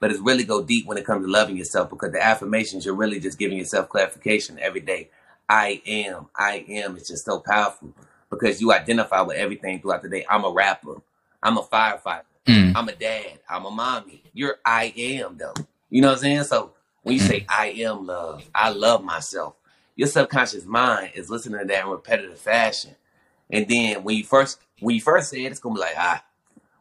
But 0.00 0.10
it's 0.10 0.20
really 0.20 0.44
go 0.44 0.62
deep 0.62 0.86
when 0.86 0.98
it 0.98 1.04
comes 1.04 1.24
to 1.24 1.30
loving 1.30 1.56
yourself 1.56 1.90
because 1.90 2.12
the 2.12 2.22
affirmations 2.22 2.84
you're 2.84 2.94
really 2.94 3.18
just 3.18 3.38
giving 3.38 3.58
yourself 3.58 3.88
clarification 3.88 4.58
every 4.60 4.80
day. 4.80 5.10
I 5.48 5.82
am, 5.86 6.26
I 6.36 6.64
am. 6.68 6.96
It's 6.96 7.08
just 7.08 7.24
so 7.24 7.40
powerful 7.40 7.94
because 8.30 8.60
you 8.60 8.72
identify 8.72 9.22
with 9.22 9.38
everything 9.38 9.80
throughout 9.80 10.02
the 10.02 10.08
day. 10.08 10.26
I'm 10.28 10.44
a 10.44 10.50
rapper. 10.50 11.00
I'm 11.42 11.56
a 11.56 11.62
firefighter. 11.62 12.22
Mm. 12.46 12.72
I'm 12.76 12.88
a 12.88 12.94
dad. 12.94 13.40
I'm 13.48 13.64
a 13.64 13.70
mommy. 13.70 14.22
You're 14.32 14.56
I 14.64 14.92
am 14.96 15.38
though. 15.38 15.54
You 15.90 16.02
know 16.02 16.08
what 16.08 16.18
I'm 16.18 16.22
saying? 16.22 16.44
So 16.44 16.72
when 17.02 17.14
you 17.14 17.20
say 17.20 17.46
I 17.48 17.68
am 17.68 18.06
love, 18.06 18.48
I 18.54 18.70
love 18.70 19.02
myself. 19.02 19.54
Your 19.96 20.08
subconscious 20.08 20.64
mind 20.64 21.12
is 21.14 21.30
listening 21.30 21.60
to 21.60 21.66
that 21.66 21.84
in 21.84 21.90
repetitive 21.90 22.38
fashion. 22.38 22.94
And 23.50 23.66
then 23.66 24.04
when 24.04 24.16
you 24.16 24.24
first 24.24 24.60
when 24.80 24.94
you 24.94 25.00
first 25.00 25.30
say 25.30 25.44
it, 25.44 25.50
it's 25.50 25.60
gonna 25.60 25.74
be 25.74 25.80
like 25.80 25.94
ah. 25.96 26.24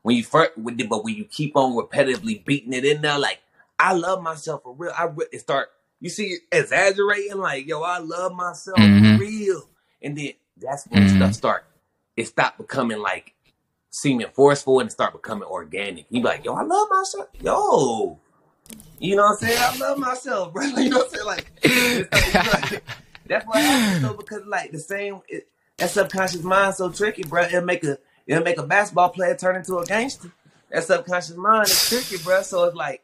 When 0.04 0.16
you 0.16 0.24
first, 0.24 0.52
but 0.56 1.04
when 1.04 1.16
you 1.16 1.26
keep 1.26 1.56
on 1.58 1.74
repetitively 1.74 2.46
beating 2.46 2.72
it 2.74 2.86
in 2.86 3.02
there, 3.02 3.20
like 3.20 3.40
I 3.78 3.94
love 3.94 4.22
myself 4.24 4.64
for 4.64 4.74
real. 4.74 4.94
I 4.98 5.06
re- 5.06 5.38
start 5.38 5.70
You 6.00 6.10
see, 6.10 6.38
exaggerating 6.52 7.38
like, 7.40 7.68
yo, 7.68 7.82
I 7.82 7.98
love 8.00 8.34
myself 8.34 8.80
Mm-hmm. 8.80 9.18
real, 9.18 9.70
and 10.02 10.18
then 10.18 10.32
that's 10.56 10.86
when 10.88 11.04
Mm-hmm. 11.04 11.18
stuff 11.18 11.34
start. 11.34 11.66
It 12.16 12.28
stopped 12.28 12.58
becoming 12.58 13.00
like 13.00 13.34
seeming 13.90 14.28
forceful 14.34 14.80
and 14.80 14.92
start 14.92 15.14
becoming 15.14 15.48
organic. 15.50 16.06
You 16.10 16.22
be 16.22 16.28
like, 16.28 16.46
yo, 16.46 16.54
I 16.54 16.62
love 16.64 16.88
myself, 16.90 17.28
yo. 17.42 18.20
You 19.00 19.16
know 19.16 19.24
what 19.24 19.32
I'm 19.32 19.38
saying? 19.38 19.58
I 19.60 19.78
love 19.78 19.98
myself, 19.98 20.54
bro. 20.54 20.66
You 20.66 20.90
know 20.90 20.98
what 21.00 21.06
I'm 21.08 21.12
saying? 21.12 21.26
Like, 21.26 21.52
it's 21.64 22.14
like- 22.36 22.72
like, 22.72 22.84
that's 23.28 23.46
what 23.46 23.58
happens 23.58 24.02
though, 24.02 24.14
because 24.14 24.42
like 24.46 24.72
the 24.72 24.80
same, 24.80 25.20
it, 25.28 25.48
that 25.78 25.90
subconscious 25.92 26.44
mind 26.44 26.76
so 26.76 26.90
tricky, 26.92 27.24
bro. 27.24 27.44
It'll 27.44 27.62
make 27.64 27.84
a 27.84 27.98
it'll 28.26 28.44
make 28.44 28.58
a 28.58 28.64
basketball 28.64 29.10
player 29.10 29.36
turn 29.36 29.56
into 29.56 29.78
a 29.78 29.86
gangster. 29.86 30.32
That 30.72 30.84
subconscious 30.84 31.36
mind 31.38 31.70
is 31.70 31.90
tricky, 31.90 32.18
bro. 32.24 32.42
So 32.42 32.64
it's 32.66 32.76
like 32.76 33.04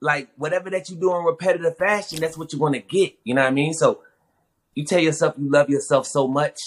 like 0.00 0.28
whatever 0.36 0.70
that 0.70 0.88
you 0.88 0.96
do 0.96 1.14
in 1.16 1.24
repetitive 1.24 1.76
fashion, 1.76 2.20
that's 2.20 2.36
what 2.38 2.52
you're 2.52 2.60
gonna 2.60 2.80
get. 2.80 3.14
You 3.24 3.34
know 3.34 3.42
what 3.42 3.48
I 3.48 3.52
mean? 3.52 3.74
So 3.74 4.00
you 4.74 4.84
tell 4.84 5.00
yourself 5.00 5.34
you 5.38 5.50
love 5.50 5.68
yourself 5.68 6.06
so 6.06 6.26
much, 6.26 6.58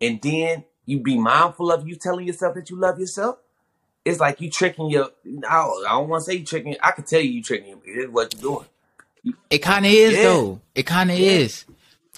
and 0.00 0.20
then 0.22 0.64
you 0.86 1.00
be 1.00 1.18
mindful 1.18 1.72
of 1.72 1.86
you 1.86 1.96
telling 1.96 2.26
yourself 2.26 2.54
that 2.54 2.70
you 2.70 2.78
love 2.78 2.98
yourself. 3.00 3.38
It's 4.04 4.20
like 4.20 4.40
you 4.40 4.48
tricking 4.48 4.88
your. 4.90 5.10
I 5.48 5.56
don't, 5.56 5.86
I 5.86 5.90
don't 5.90 6.08
want 6.08 6.24
to 6.24 6.30
say 6.30 6.36
you 6.38 6.44
tricking. 6.46 6.76
I 6.80 6.92
can 6.92 7.04
tell 7.04 7.20
you 7.20 7.30
you 7.30 7.42
tricking. 7.42 7.80
It 7.84 7.90
is 7.98 8.08
what 8.08 8.32
you're 8.32 8.42
doing. 8.42 9.34
It 9.50 9.58
kind 9.58 9.84
of 9.84 9.92
is 9.92 10.14
Yeah. 10.16 10.22
though. 10.22 10.60
It 10.74 10.84
kind 10.86 11.10
of 11.10 11.18
Yeah. 11.18 11.30
is. 11.30 11.64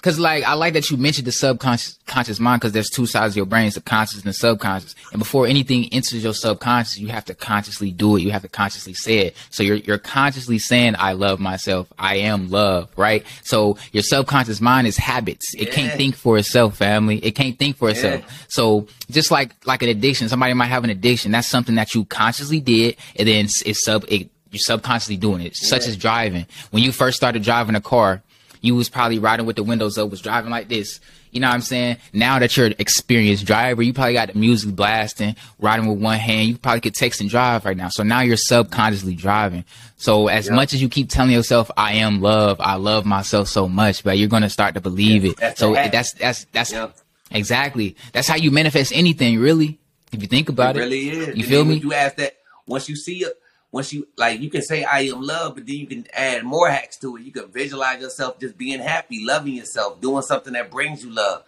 Cause 0.01 0.17
like 0.17 0.43
I 0.43 0.53
like 0.53 0.73
that 0.73 0.89
you 0.89 0.97
mentioned 0.97 1.27
the 1.27 1.31
subconscious 1.31 1.99
conscious 2.07 2.39
mind 2.39 2.59
because 2.59 2.73
there's 2.73 2.89
two 2.89 3.05
sides 3.05 3.33
of 3.33 3.37
your 3.37 3.45
brain, 3.45 3.69
the 3.69 3.81
conscious 3.81 4.17
and 4.17 4.25
the 4.25 4.33
subconscious. 4.33 4.95
And 5.11 5.19
before 5.19 5.45
anything 5.45 5.85
enters 5.91 6.23
your 6.23 6.33
subconscious, 6.33 6.97
you 6.97 7.09
have 7.09 7.25
to 7.25 7.35
consciously 7.35 7.91
do 7.91 8.15
it. 8.15 8.21
You 8.23 8.31
have 8.31 8.41
to 8.41 8.49
consciously 8.49 8.93
say 8.93 9.19
it. 9.19 9.35
So 9.51 9.61
you're 9.61 9.77
you're 9.77 9.99
consciously 9.99 10.57
saying, 10.57 10.95
"I 10.97 11.13
love 11.13 11.39
myself. 11.39 11.87
I 11.99 12.15
am 12.15 12.49
love." 12.49 12.89
Right. 12.97 13.23
So 13.43 13.77
your 13.91 14.03
subconscious 14.03 14.59
mind 14.59 14.87
is 14.87 14.97
habits. 14.97 15.53
It 15.53 15.71
can't 15.71 15.93
think 15.93 16.15
for 16.15 16.37
itself, 16.37 16.77
family. 16.77 17.17
It 17.17 17.31
can't 17.31 17.57
think 17.59 17.77
for 17.77 17.89
itself. 17.89 18.23
So 18.47 18.87
just 19.11 19.29
like 19.29 19.53
like 19.65 19.83
an 19.83 19.89
addiction, 19.89 20.29
somebody 20.29 20.53
might 20.53 20.67
have 20.67 20.83
an 20.83 20.89
addiction. 20.89 21.31
That's 21.31 21.47
something 21.47 21.75
that 21.75 21.93
you 21.93 22.05
consciously 22.05 22.59
did, 22.59 22.97
and 23.15 23.27
then 23.27 23.45
it's, 23.45 23.61
it's 23.61 23.83
sub 23.83 24.05
it, 24.07 24.29
you're 24.51 24.59
subconsciously 24.59 25.17
doing 25.17 25.41
it. 25.41 25.55
Such 25.55 25.87
as 25.87 25.95
driving. 25.95 26.45
When 26.71 26.83
you 26.83 26.91
first 26.91 27.17
started 27.17 27.43
driving 27.43 27.75
a 27.75 27.81
car, 27.81 28.21
you 28.61 28.75
was 28.75 28.89
probably 28.89 29.19
riding 29.19 29.45
with 29.45 29.55
the 29.57 29.63
windows 29.63 29.97
up, 29.97 30.09
was 30.09 30.21
driving 30.21 30.51
like 30.51 30.69
this. 30.69 30.99
You 31.31 31.39
know 31.39 31.47
what 31.47 31.53
I'm 31.55 31.61
saying? 31.61 31.97
Now 32.13 32.39
that 32.39 32.55
you're 32.57 32.65
an 32.67 32.75
experienced 32.77 33.45
driver, 33.45 33.81
you 33.81 33.93
probably 33.93 34.13
got 34.13 34.33
the 34.33 34.37
music 34.37 34.75
blasting, 34.75 35.35
riding 35.59 35.87
with 35.87 35.97
one 35.99 36.19
hand. 36.19 36.49
You 36.49 36.57
probably 36.57 36.81
could 36.81 36.93
text 36.93 37.21
and 37.21 37.29
drive 37.29 37.63
right 37.63 37.77
now. 37.77 37.87
So 37.89 38.03
now 38.03 38.19
you're 38.19 38.35
subconsciously 38.37 39.15
driving. 39.15 39.63
So 39.97 40.27
as 40.27 40.47
Yeah. 40.47 40.55
much 40.55 40.73
as 40.73 40.81
you 40.81 40.89
keep 40.89 41.09
telling 41.09 41.31
yourself, 41.31 41.71
"I 41.77 41.93
am 41.93 42.21
love," 42.21 42.57
I 42.59 42.75
love 42.75 43.05
myself 43.05 43.47
so 43.47 43.67
much, 43.69 44.03
but 44.03 44.17
you're 44.17 44.27
gonna 44.27 44.49
start 44.49 44.73
to 44.75 44.81
believe 44.81 45.23
it. 45.25 45.37
that's 45.37 45.59
so 45.59 45.73
that's 45.73 46.11
that's 46.13 46.45
that's 46.51 46.71
Yeah. 46.73 46.87
exactly 47.31 47.95
that's 48.11 48.27
how 48.27 48.35
you 48.35 48.51
manifest 48.51 48.91
anything, 48.93 49.39
really. 49.39 49.79
If 50.11 50.21
you 50.21 50.27
think 50.27 50.49
about 50.49 50.75
it 50.75 50.79
it, 50.79 50.83
really 50.83 51.09
is. 51.09 51.27
You 51.27 51.33
And 51.33 51.45
feel 51.45 51.63
me? 51.65 51.75
You 51.77 51.93
ask 51.93 52.17
that 52.17 52.33
once 52.67 52.89
you 52.89 52.97
see 52.97 53.23
it, 53.23 53.33
once 53.71 53.93
you 53.93 54.07
like, 54.17 54.41
you 54.41 54.49
can 54.49 54.61
say 54.61 54.83
I 54.83 55.01
am 55.01 55.21
love, 55.21 55.55
but 55.55 55.65
then 55.65 55.75
you 55.77 55.87
can 55.87 56.05
add 56.13 56.43
more 56.43 56.69
hacks 56.69 56.97
to 56.97 57.15
it. 57.15 57.23
You 57.23 57.31
can 57.31 57.47
visualize 57.51 58.01
yourself 58.01 58.39
just 58.39 58.57
being 58.57 58.79
happy, 58.79 59.23
loving 59.23 59.55
yourself, 59.55 60.01
doing 60.01 60.21
something 60.23 60.53
that 60.53 60.69
brings 60.69 61.03
you 61.03 61.11
love. 61.11 61.43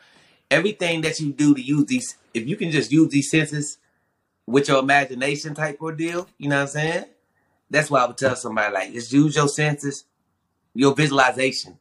Everything 0.50 1.02
that 1.02 1.20
you 1.20 1.34
do 1.34 1.54
to 1.54 1.62
use 1.62 1.86
these, 1.86 2.16
if 2.34 2.48
you 2.48 2.56
can 2.56 2.72
just 2.72 2.92
use 2.92 3.10
these 3.12 3.30
senses 3.30 3.78
with 4.48 4.68
your 4.70 4.80
imagination 4.80 5.54
type 5.54 5.82
of 5.82 5.98
deal, 5.98 6.28
you 6.38 6.48
know 6.50 6.58
what 6.58 6.62
I'm 6.64 6.68
saying? 6.68 7.06
That's 7.70 7.90
why 7.90 8.04
I 8.04 8.08
would 8.08 8.18
tell 8.18 8.36
somebody 8.36 8.74
like, 8.74 8.94
just 8.94 9.12
use 9.12 9.36
your 9.36 9.48
senses, 9.48 10.06
your 10.74 10.94
visualization, 10.96 11.78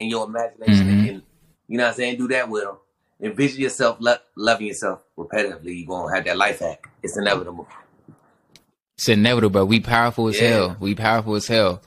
and 0.00 0.10
your 0.10 0.26
imagination, 0.26 0.86
Mhm. 0.86 1.08
and 1.08 1.22
you 1.68 1.78
know 1.78 1.84
what 1.84 1.90
I'm 1.90 1.96
saying. 1.96 2.18
Do 2.18 2.28
that 2.28 2.48
with 2.48 2.64
them. 2.64 2.76
Envision 3.20 3.60
yourself 3.60 3.98
lo- 4.00 4.16
loving 4.34 4.66
yourself 4.66 5.00
repetitively. 5.16 5.78
You're 5.78 5.86
gonna 5.86 6.14
have 6.14 6.24
that 6.24 6.36
life 6.36 6.58
hack. 6.58 6.88
It's 7.02 7.16
inevitable. 7.16 7.68
It's 9.02 9.08
inevitable. 9.08 9.64
We 9.64 9.80
powerful 9.80 10.28
as 10.28 10.40
Yeah. 10.40 10.48
hell. 10.48 10.76
We 10.78 10.94
powerful 10.94 11.34
as 11.34 11.48
hell. 11.48 11.82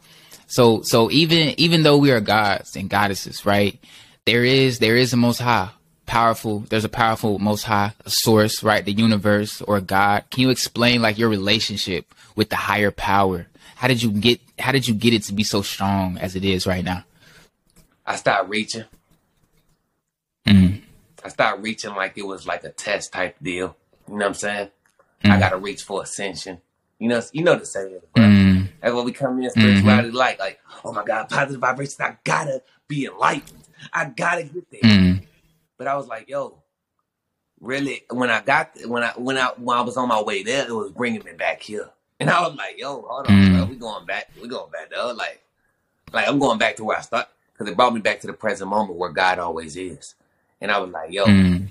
So 0.48 0.82
so 0.82 1.10
even 1.12 1.58
even 1.58 1.84
though 1.84 1.96
we 1.96 2.12
are 2.12 2.20
gods 2.20 2.76
and 2.76 2.90
goddesses, 2.90 3.46
right? 3.46 3.80
There 4.26 4.44
is 4.44 4.80
there 4.80 4.98
is 4.98 5.14
a 5.14 5.16
most 5.16 5.40
high, 5.40 5.70
powerful. 6.08 6.66
There's 6.70 6.84
a 6.84 6.90
powerful 6.90 7.40
most 7.40 7.64
high 7.64 7.94
source, 8.06 8.64
right? 8.64 8.84
The 8.84 8.92
universe 8.92 9.62
or 9.62 9.80
God. 9.80 10.26
Can 10.30 10.42
you 10.42 10.50
explain 10.50 11.02
like 11.02 11.18
your 11.18 11.30
relationship 11.30 12.14
with 12.36 12.50
the 12.50 12.58
higher 12.58 12.92
power? 12.92 13.48
How 13.78 13.88
did 13.88 14.04
you 14.04 14.12
get 14.12 14.42
how 14.60 14.74
did 14.74 14.86
you 14.86 14.94
get 14.94 15.14
it 15.14 15.24
to 15.24 15.34
be 15.34 15.46
so 15.46 15.62
strong 15.62 16.18
as 16.18 16.36
it 16.36 16.44
is 16.44 16.68
right 16.68 16.84
now? 16.84 17.06
I 18.06 18.18
started 18.18 18.50
reaching. 18.50 18.84
Mm. 20.46 20.82
I 21.24 21.30
started 21.30 21.64
reaching 21.64 21.96
like 21.96 22.18
it 22.18 22.28
was 22.28 22.46
like 22.46 22.66
a 22.66 22.72
test 22.72 23.14
type 23.14 23.38
deal. 23.42 23.78
You 24.10 24.16
know 24.16 24.18
what 24.18 24.26
I'm 24.28 24.34
saying? 24.34 24.70
Mm. 25.24 25.32
I 25.32 25.40
gotta 25.40 25.56
reach 25.58 25.82
for 25.84 26.04
ascension. 26.04 26.60
You 27.00 27.10
know, 27.10 27.22
you 27.34 27.44
know 27.44 27.56
the 27.56 27.66
saying. 27.66 28.00
Mm. 28.16 28.68
That's 28.82 28.94
what 28.94 29.06
we 29.06 29.12
come 29.12 29.42
in 29.42 29.50
spirituality 29.50 30.12
like. 30.12 30.40
Like, 30.40 30.60
oh 30.84 30.94
my 30.94 31.04
God, 31.04 31.28
positive 31.30 31.60
vibrations. 31.62 32.00
I 32.00 32.16
gotta 32.24 32.62
be 32.88 33.06
enlightened. 33.06 33.64
I 33.92 34.06
gotta 34.06 34.44
get 34.44 34.72
there. 34.72 34.82
Mm. 34.82 35.26
But 35.78 35.88
I 35.88 35.96
was 35.98 36.08
like, 36.08 36.30
yo, 36.30 36.58
really? 37.60 38.04
When 38.10 38.30
I 38.30 38.42
got 38.42 38.72
when 38.86 39.04
I 39.04 39.12
when 39.18 39.38
I 39.38 39.48
when 39.58 39.78
I 39.78 39.82
was 39.82 39.98
on 39.98 40.08
my 40.08 40.22
way 40.22 40.44
there, 40.44 40.66
it 40.68 40.74
was 40.74 40.92
bringing 40.92 41.24
me 41.24 41.34
back 41.34 41.62
here. 41.62 41.90
And 42.20 42.30
I 42.30 42.48
was 42.48 42.56
like, 42.56 42.78
yo, 42.80 43.02
hold 43.02 43.28
on, 43.28 43.34
Mm. 43.34 43.58
bro. 43.58 43.66
we 43.66 43.76
going 43.76 44.06
back. 44.06 44.30
We 44.42 44.48
going 44.48 44.72
back 44.72 44.90
there. 44.90 45.14
Like, 45.14 45.44
like 46.14 46.28
I'm 46.30 46.40
going 46.40 46.58
back 46.60 46.78
to 46.78 46.86
where 46.86 46.98
I 46.98 47.02
start 47.02 47.28
because 47.52 47.70
it 47.70 47.76
brought 47.76 47.94
me 47.94 48.00
back 48.00 48.22
to 48.22 48.28
the 48.28 48.34
present 48.34 48.70
moment 48.70 48.98
where 48.98 49.10
God 49.12 49.38
always 49.40 49.76
is. 49.76 50.16
And 50.62 50.72
I 50.72 50.80
was 50.80 50.92
like, 50.92 51.12
yo, 51.12 51.26
Mm. 51.26 51.68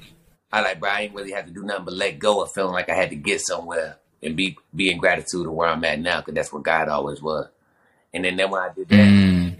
I 0.52 0.60
like, 0.60 0.78
bro, 0.80 0.90
I 0.90 1.00
ain't 1.02 1.14
really 1.14 1.32
have 1.32 1.46
to 1.46 1.50
do 1.50 1.62
nothing 1.64 1.86
but 1.86 1.94
let 1.94 2.18
go 2.18 2.42
of 2.42 2.52
feeling 2.52 2.72
like 2.74 2.88
I 2.90 2.94
had 2.94 3.10
to 3.10 3.16
get 3.16 3.40
somewhere 3.40 3.96
and 4.24 4.36
be 4.36 4.58
be 4.74 4.90
in 4.90 4.98
gratitude 4.98 5.46
of 5.46 5.52
where 5.54 5.68
I'm 5.68 5.84
at 5.84 6.00
now 6.00 6.20
because 6.20 6.34
that's 6.34 6.52
where 6.52 6.62
God 6.62 6.88
always 6.88 7.22
was. 7.22 7.48
And 8.14 8.24
then, 8.24 8.36
then 8.36 8.50
when 8.50 8.62
I 8.62 8.70
did 8.74 8.88
that, 8.90 8.98
Mm. 8.98 9.56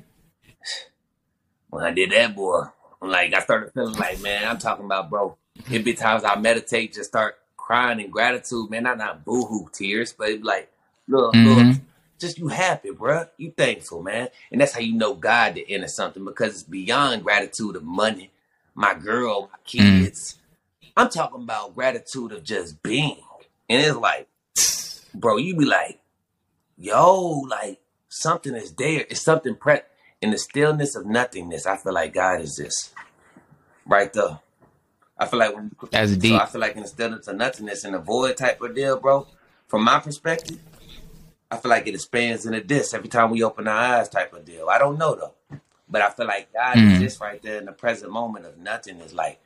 when 1.71 1.85
I 1.85 1.91
did 1.93 2.13
that, 2.13 2.35
boy, 2.37 2.65
I'm 3.03 3.11
like, 3.11 3.35
I 3.35 3.41
started 3.41 3.73
feeling 3.75 3.97
like, 3.97 4.21
man, 4.21 4.47
I'm 4.47 4.59
talking 4.59 4.85
about, 4.85 5.11
bro. 5.11 5.37
It 5.71 5.85
be 5.85 5.95
times 5.95 6.25
I 6.25 6.37
meditate, 6.37 6.95
just 6.95 7.11
start 7.11 7.39
crying 7.57 8.01
in 8.01 8.11
gratitude, 8.11 8.71
man. 8.71 8.85
Not 8.85 8.99
not 8.99 9.25
boohoo 9.25 9.69
tears, 9.73 10.13
but 10.13 10.43
like, 10.43 10.71
look, 11.09 11.35
look, 11.43 11.69
Mhm. 11.69 11.81
just 12.19 12.39
you 12.39 12.49
happy, 12.49 12.91
bruh. 12.91 13.29
You 13.39 13.53
thankful, 13.53 14.03
man. 14.03 14.29
And 14.53 14.61
that's 14.61 14.73
how 14.75 14.81
you 14.81 14.95
know 14.95 15.15
God 15.15 15.57
to 15.57 15.71
enter 15.73 15.89
something 15.89 16.25
because 16.25 16.55
it's 16.55 16.63
beyond 16.63 17.25
gratitude 17.25 17.77
of 17.77 17.85
money, 17.85 18.31
my 18.75 18.95
girl, 18.95 19.51
my 19.53 19.59
kids. 19.65 20.39
I'm 20.97 21.11
talking 21.11 21.43
about 21.43 21.75
gratitude 21.75 22.33
of 22.33 22.45
just 22.45 22.83
being. 22.83 23.19
And 23.69 23.83
it's 23.83 23.97
like, 23.97 24.29
bro, 25.15 25.37
you 25.37 25.57
be 25.57 25.65
like, 25.65 26.01
yo, 26.77 27.41
like 27.49 27.81
something 28.09 28.55
is 28.55 28.73
there. 28.73 29.05
It's 29.09 29.21
something 29.23 29.55
pre 29.55 29.79
in 30.21 30.31
the 30.31 30.39
stillness 30.39 30.97
of 30.97 31.07
nothingness. 31.07 31.67
I 31.67 31.77
feel 31.77 31.93
like 31.95 32.15
God 32.15 32.41
is 32.41 32.57
just 32.57 32.95
right 33.87 34.13
there. 34.13 34.41
I 35.19 35.27
feel 35.27 35.39
like 35.39 35.55
when 35.55 35.71
That's 35.91 36.13
so 36.13 36.19
deep. 36.19 36.41
I 36.41 36.47
feel 36.47 36.61
like 36.61 36.77
in 36.77 36.83
the 36.83 36.89
stillness 36.89 37.29
of 37.29 37.37
nothingness 37.37 37.85
and 37.85 37.95
the 37.95 37.99
void 38.01 38.37
type 38.37 38.61
of 38.61 38.75
deal, 38.75 38.99
bro. 38.99 39.27
From 39.69 39.85
my 39.85 40.01
perspective, 40.01 40.59
I 41.51 41.57
feel 41.57 41.71
like 41.71 41.87
it 41.87 41.95
expands 41.95 42.47
in 42.47 42.55
a 42.55 42.61
disc 42.63 42.95
every 42.95 43.09
time 43.09 43.31
we 43.31 43.43
open 43.43 43.69
our 43.69 43.77
eyes, 43.77 44.09
type 44.09 44.33
of 44.33 44.45
deal. 44.45 44.69
I 44.69 44.79
don't 44.79 44.99
know 44.99 45.15
though, 45.15 45.59
but 45.89 46.03
I 46.03 46.11
feel 46.11 46.27
like 46.27 46.53
God 46.53 46.79
Mm. 46.79 46.93
is 46.93 46.99
just 46.99 47.21
right 47.21 47.41
there 47.43 47.59
in 47.59 47.67
the 47.67 47.73
present 47.73 48.11
moment 48.11 48.45
of 48.47 48.59
nothingness, 48.59 49.13
like, 49.13 49.41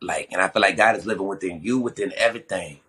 like, 0.00 0.28
and 0.30 0.40
I 0.40 0.48
feel 0.48 0.62
like 0.62 0.76
God 0.76 0.96
is 0.96 1.06
living 1.06 1.26
within 1.26 1.60
you, 1.62 1.78
within 1.80 2.12
everything, 2.16 2.80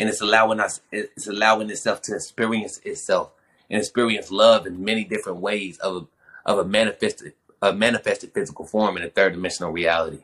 and 0.00 0.08
it's 0.08 0.20
allowing 0.22 0.58
us, 0.58 0.80
it's 0.90 1.28
allowing 1.28 1.70
itself 1.70 2.00
to 2.02 2.14
experience 2.16 2.78
itself 2.84 3.30
and 3.68 3.78
experience 3.78 4.30
love 4.32 4.66
in 4.66 4.82
many 4.84 5.04
different 5.04 5.38
ways 5.38 5.78
of 5.78 6.08
a, 6.46 6.50
of 6.50 6.58
a 6.58 6.64
manifested, 6.64 7.34
a 7.62 7.72
manifested 7.72 8.32
physical 8.32 8.64
form 8.64 8.96
in 8.96 9.02
a 9.04 9.10
third 9.10 9.34
dimensional 9.34 9.70
reality. 9.70 10.20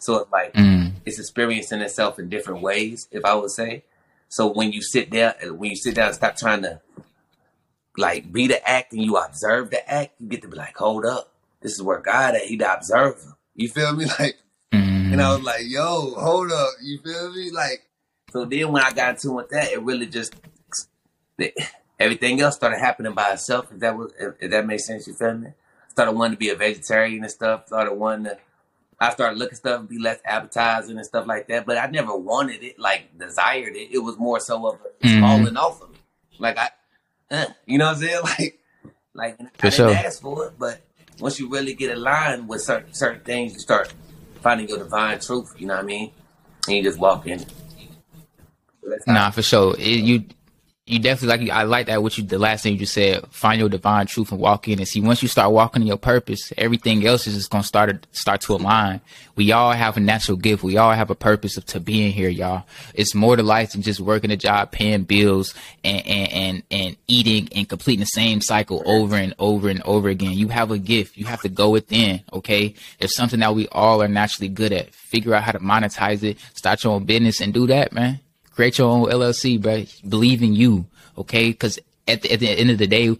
So 0.00 0.16
it's 0.18 0.32
like 0.32 0.54
Mm. 0.54 0.92
it's 1.06 1.18
experiencing 1.20 1.80
itself 1.80 2.18
in 2.18 2.28
different 2.28 2.60
ways, 2.62 3.06
if 3.12 3.24
I 3.24 3.34
would 3.34 3.52
say. 3.52 3.84
So 4.28 4.52
when 4.52 4.72
you 4.72 4.82
sit 4.82 5.08
down, 5.10 5.34
when 5.56 5.70
you 5.70 5.76
sit 5.76 5.94
down 5.94 6.08
and 6.08 6.16
stop 6.16 6.36
trying 6.36 6.62
to 6.62 6.80
like 7.96 8.32
be 8.32 8.46
the 8.48 8.68
act 8.68 8.92
and 8.92 9.02
you 9.02 9.16
observe 9.16 9.70
the 9.70 9.88
act, 9.90 10.14
you 10.20 10.28
get 10.28 10.42
to 10.42 10.48
be 10.48 10.56
like, 10.56 10.76
hold 10.76 11.06
up, 11.06 11.32
this 11.62 11.72
is 11.72 11.82
where 11.82 12.00
God 12.00 12.34
at. 12.34 12.42
He 12.42 12.56
the 12.56 12.70
observer. 12.72 13.36
You 13.54 13.68
feel 13.68 13.94
me? 13.94 14.06
Like, 14.18 14.36
and 14.72 15.20
I 15.22 15.24
Mm. 15.26 15.36
was 15.36 15.44
like, 15.44 15.62
yo, 15.62 16.14
hold 16.18 16.50
up. 16.50 16.70
You 16.82 16.98
feel 16.98 17.32
me? 17.32 17.50
Like, 17.52 17.84
so 18.30 18.44
then 18.44 18.72
when 18.72 18.82
I 18.82 18.90
got 18.92 19.14
into 19.14 19.32
with 19.32 19.50
that, 19.50 19.72
it 19.72 19.82
really 19.82 20.06
just 20.06 20.34
everything 21.98 22.40
else 22.40 22.56
started 22.56 22.78
happening 22.78 23.14
by 23.14 23.32
itself. 23.32 23.70
If 23.72 23.80
that 23.80 23.96
was, 23.96 24.12
if, 24.18 24.50
that 24.50 24.66
makes 24.66 24.86
sense, 24.86 25.06
you 25.06 25.14
feel 25.14 25.34
me? 25.34 25.50
Started 25.90 26.12
wanting 26.12 26.32
to 26.32 26.38
be 26.38 26.50
a 26.50 26.54
vegetarian 26.56 27.22
and 27.22 27.30
stuff. 27.30 27.68
Started 27.68 27.94
wanting 27.94 28.24
to. 28.26 28.38
I 28.98 29.10
started 29.10 29.38
looking 29.38 29.56
stuff 29.56 29.80
and 29.80 29.88
be 29.88 29.98
less 29.98 30.18
appetizing 30.24 30.96
and 30.96 31.04
stuff 31.04 31.26
like 31.26 31.48
that. 31.48 31.66
But 31.66 31.76
I 31.78 31.86
never 31.86 32.16
wanted 32.16 32.62
it, 32.62 32.78
like 32.78 33.18
desired 33.18 33.76
it. 33.76 33.90
It 33.92 33.98
was 33.98 34.16
more 34.18 34.40
so 34.40 34.66
of 34.66 34.80
a, 34.80 35.06
Mhm. 35.06 35.20
falling 35.20 35.56
off 35.56 35.82
of 35.82 35.90
me. 35.90 35.96
Like 36.38 36.58
I, 36.58 36.70
uh, 37.30 37.46
you 37.66 37.78
know 37.78 37.86
what 37.86 37.96
I'm 37.96 38.02
saying? 38.02 38.22
Like, 39.14 39.36
like 39.38 39.40
I 39.40 39.44
For 39.58 39.70
didn't 39.70 39.72
sure. 39.72 39.94
ask 39.94 40.20
for 40.20 40.46
it, 40.46 40.58
but 40.58 40.80
once 41.20 41.38
you 41.38 41.48
really 41.48 41.72
get 41.74 41.96
aligned 41.96 42.48
with 42.48 42.60
certain 42.62 42.92
certain 42.92 43.22
things, 43.22 43.54
you 43.54 43.58
start 43.60 43.92
finding 44.42 44.68
your 44.68 44.78
divine 44.78 45.18
truth. 45.20 45.54
You 45.58 45.66
know 45.66 45.74
what 45.76 45.84
I 45.84 45.86
mean? 45.86 46.10
And 46.68 46.76
you 46.76 46.82
just 46.82 46.98
walk 46.98 47.26
in. 47.26 47.44
Nah, 49.06 49.30
for 49.30 49.42
sure. 49.42 49.74
It, 49.78 50.00
you 50.04 50.24
you 50.88 51.00
definitely 51.00 51.48
like 51.48 51.50
I 51.50 51.64
like 51.64 51.86
that 51.86 52.00
what 52.00 52.16
you 52.16 52.22
the 52.22 52.38
last 52.38 52.62
thing 52.62 52.74
you 52.74 52.78
just 52.78 52.94
said. 52.94 53.26
Find 53.32 53.58
your 53.58 53.68
divine 53.68 54.06
truth 54.06 54.30
and 54.30 54.40
walk 54.40 54.68
in 54.68 54.78
and 54.78 54.86
see. 54.86 55.00
Once 55.00 55.20
you 55.20 55.26
start 55.26 55.50
walking 55.50 55.82
in 55.82 55.88
your 55.88 55.96
purpose, 55.96 56.52
everything 56.56 57.04
else 57.04 57.26
is 57.26 57.34
just 57.34 57.50
gonna 57.50 57.64
start 57.64 58.06
start 58.12 58.40
to 58.42 58.54
align. 58.54 59.00
We 59.34 59.50
all 59.50 59.72
have 59.72 59.96
a 59.96 60.00
natural 60.00 60.36
gift. 60.36 60.62
We 60.62 60.76
all 60.76 60.92
have 60.92 61.10
a 61.10 61.16
purpose 61.16 61.56
of 61.56 61.66
to 61.66 61.80
being 61.80 62.12
here, 62.12 62.28
y'all. 62.28 62.66
It's 62.94 63.16
more 63.16 63.34
to 63.34 63.42
life 63.42 63.72
than 63.72 63.82
just 63.82 63.98
working 63.98 64.30
a 64.30 64.36
job, 64.36 64.70
paying 64.70 65.02
bills, 65.02 65.54
and 65.82 66.06
and 66.06 66.32
and, 66.32 66.62
and 66.70 66.96
eating 67.08 67.48
and 67.56 67.68
completing 67.68 68.00
the 68.00 68.06
same 68.06 68.40
cycle 68.40 68.84
over 68.86 69.16
and 69.16 69.34
over 69.40 69.68
and 69.68 69.82
over 69.82 70.08
again. 70.08 70.34
You 70.34 70.48
have 70.48 70.70
a 70.70 70.78
gift. 70.78 71.16
You 71.16 71.24
have 71.24 71.42
to 71.42 71.48
go 71.48 71.70
within. 71.70 72.22
Okay, 72.32 72.74
it's 73.00 73.16
something 73.16 73.40
that 73.40 73.56
we 73.56 73.66
all 73.72 74.04
are 74.04 74.08
naturally 74.08 74.48
good 74.48 74.72
at. 74.72 74.94
Figure 74.94 75.34
out 75.34 75.42
how 75.42 75.50
to 75.50 75.58
monetize 75.58 76.22
it. 76.22 76.38
Start 76.54 76.84
your 76.84 76.92
own 76.92 77.06
business 77.06 77.40
and 77.40 77.52
do 77.52 77.66
that, 77.66 77.92
man 77.92 78.20
create 78.56 78.78
your 78.78 78.90
own 78.90 79.08
LLC, 79.08 79.60
bro. 79.60 79.84
Believe 80.08 80.42
in 80.42 80.54
you, 80.54 80.86
okay? 81.16 81.50
Because 81.50 81.78
at 82.08 82.22
the, 82.22 82.32
at 82.32 82.40
the 82.40 82.48
end 82.48 82.70
of 82.70 82.78
the 82.78 82.88
day, 82.88 83.16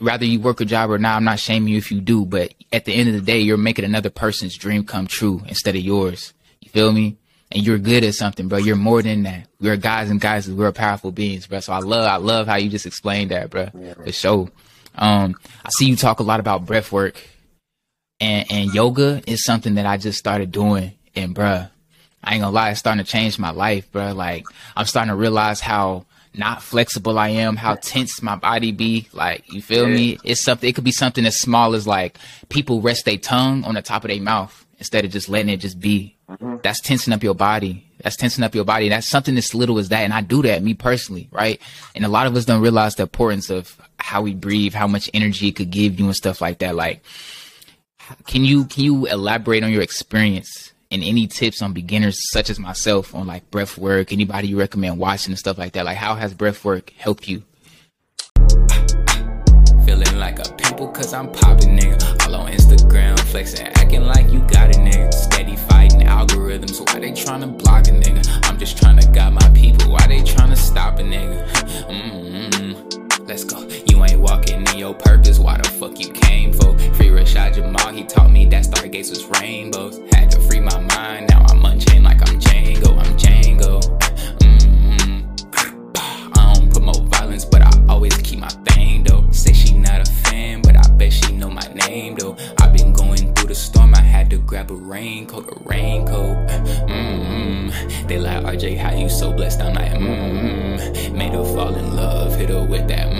rather 0.00 0.24
you 0.24 0.40
work 0.40 0.60
a 0.60 0.64
job 0.64 0.90
or 0.90 0.98
not, 0.98 1.16
I'm 1.16 1.24
not 1.24 1.38
shaming 1.38 1.68
you 1.68 1.78
if 1.78 1.92
you 1.92 2.00
do, 2.00 2.24
but 2.24 2.52
at 2.72 2.86
the 2.86 2.94
end 2.94 3.08
of 3.08 3.14
the 3.14 3.20
day, 3.20 3.38
you're 3.38 3.56
making 3.56 3.84
another 3.84 4.10
person's 4.10 4.56
dream 4.56 4.84
come 4.84 5.06
true 5.06 5.42
instead 5.46 5.76
of 5.76 5.82
yours. 5.82 6.32
You 6.60 6.70
feel 6.70 6.92
me? 6.92 7.16
And 7.52 7.64
you're 7.64 7.78
good 7.78 8.04
at 8.04 8.14
something, 8.14 8.48
bro. 8.48 8.58
You're 8.58 8.76
more 8.76 9.02
than 9.02 9.24
that. 9.24 9.46
We're 9.60 9.76
guys 9.76 10.08
and 10.08 10.20
guys. 10.20 10.48
We're 10.50 10.70
powerful 10.72 11.10
beings, 11.12 11.46
bro. 11.46 11.60
So 11.60 11.72
I 11.72 11.78
love, 11.78 12.06
I 12.06 12.16
love 12.16 12.46
how 12.46 12.56
you 12.56 12.70
just 12.70 12.86
explained 12.86 13.32
that, 13.32 13.50
bro. 13.50 13.66
For 14.04 14.12
sure. 14.12 14.48
Um, 14.94 15.34
I 15.64 15.70
see 15.76 15.86
you 15.86 15.96
talk 15.96 16.20
a 16.20 16.22
lot 16.24 16.40
about 16.40 16.64
breath 16.66 16.92
work 16.92 17.20
and, 18.20 18.46
and 18.50 18.74
yoga 18.74 19.22
is 19.26 19.44
something 19.44 19.74
that 19.74 19.86
I 19.86 19.96
just 19.96 20.18
started 20.18 20.52
doing. 20.52 20.92
And, 21.16 21.34
bro, 21.34 21.66
I 22.22 22.34
ain't 22.34 22.42
gonna 22.42 22.54
lie, 22.54 22.70
it's 22.70 22.80
starting 22.80 23.04
to 23.04 23.10
change 23.10 23.38
my 23.38 23.50
life, 23.50 23.90
bro. 23.92 24.12
Like 24.12 24.44
I'm 24.76 24.86
starting 24.86 25.10
to 25.10 25.16
realize 25.16 25.60
how 25.60 26.06
not 26.34 26.62
flexible 26.62 27.18
I 27.18 27.28
am, 27.28 27.56
how 27.56 27.74
tense 27.74 28.22
my 28.22 28.36
body 28.36 28.72
be. 28.72 29.08
Like, 29.12 29.52
you 29.52 29.60
feel 29.60 29.88
yeah. 29.88 29.94
me? 29.94 30.18
It's 30.24 30.40
something. 30.40 30.68
It 30.68 30.74
could 30.74 30.84
be 30.84 30.92
something 30.92 31.26
as 31.26 31.38
small 31.38 31.74
as 31.74 31.86
like 31.86 32.18
people 32.48 32.80
rest 32.80 33.04
their 33.04 33.16
tongue 33.16 33.64
on 33.64 33.74
the 33.74 33.82
top 33.82 34.04
of 34.04 34.10
their 34.10 34.20
mouth 34.20 34.66
instead 34.78 35.04
of 35.04 35.10
just 35.10 35.28
letting 35.28 35.50
it 35.50 35.58
just 35.58 35.80
be. 35.80 36.16
Mm-hmm. 36.28 36.56
That's 36.62 36.80
tensing 36.80 37.12
up 37.12 37.22
your 37.22 37.34
body. 37.34 37.86
That's 38.02 38.16
tensing 38.16 38.44
up 38.44 38.54
your 38.54 38.64
body. 38.64 38.88
That's 38.88 39.08
something 39.08 39.36
as 39.36 39.54
little 39.54 39.78
as 39.78 39.88
that. 39.88 40.02
And 40.02 40.12
I 40.12 40.20
do 40.20 40.42
that, 40.42 40.62
me 40.62 40.74
personally, 40.74 41.28
right? 41.32 41.60
And 41.94 42.04
a 42.04 42.08
lot 42.08 42.26
of 42.26 42.36
us 42.36 42.44
don't 42.44 42.62
realize 42.62 42.94
the 42.94 43.02
importance 43.02 43.50
of 43.50 43.76
how 43.98 44.22
we 44.22 44.34
breathe, 44.34 44.72
how 44.72 44.86
much 44.86 45.10
energy 45.12 45.48
it 45.48 45.56
could 45.56 45.70
give 45.70 45.98
you 45.98 46.06
and 46.06 46.16
stuff 46.16 46.40
like 46.40 46.58
that. 46.58 46.76
Like, 46.76 47.02
can 48.26 48.44
you 48.44 48.64
can 48.64 48.84
you 48.84 49.06
elaborate 49.06 49.62
on 49.62 49.70
your 49.70 49.82
experience 49.82 50.69
and 50.90 51.04
any 51.04 51.26
tips 51.26 51.62
on 51.62 51.72
beginners 51.72 52.18
such 52.32 52.50
as 52.50 52.58
myself 52.58 53.14
on 53.14 53.26
like 53.26 53.48
breath 53.50 53.78
work, 53.78 54.12
anybody 54.12 54.48
you 54.48 54.58
recommend 54.58 54.98
watching 54.98 55.30
and 55.30 55.38
stuff 55.38 55.56
like 55.56 55.72
that? 55.72 55.84
Like 55.84 55.96
how 55.96 56.16
has 56.16 56.34
breath 56.34 56.64
work 56.64 56.92
helped 56.96 57.28
you? 57.28 57.44
Feeling 59.86 60.18
like 60.18 60.38
a 60.40 60.52
pimple 60.54 60.88
cause 60.88 61.14
I'm 61.14 61.30
popping, 61.30 61.78
nigga. 61.78 62.26
All 62.26 62.34
on 62.34 62.52
Instagram, 62.52 63.18
flexing, 63.20 63.68
acting 63.68 64.02
like 64.02 64.30
you 64.32 64.40
got 64.40 64.70
it, 64.70 64.76
nigga. 64.76 65.12
Steady 65.14 65.56
fighting 65.56 66.00
algorithms, 66.00 66.80
why 66.80 66.98
they 66.98 67.12
trying 67.12 67.42
to 67.42 67.46
block 67.46 67.86
a 67.86 67.92
nigga? 67.92 68.48
I'm 68.48 68.58
just 68.58 68.76
trying 68.76 68.98
to 68.98 69.06
guide 69.08 69.32
my 69.32 69.48
people, 69.50 69.92
why 69.92 70.06
they 70.08 70.22
trying 70.22 70.50
to 70.50 70.56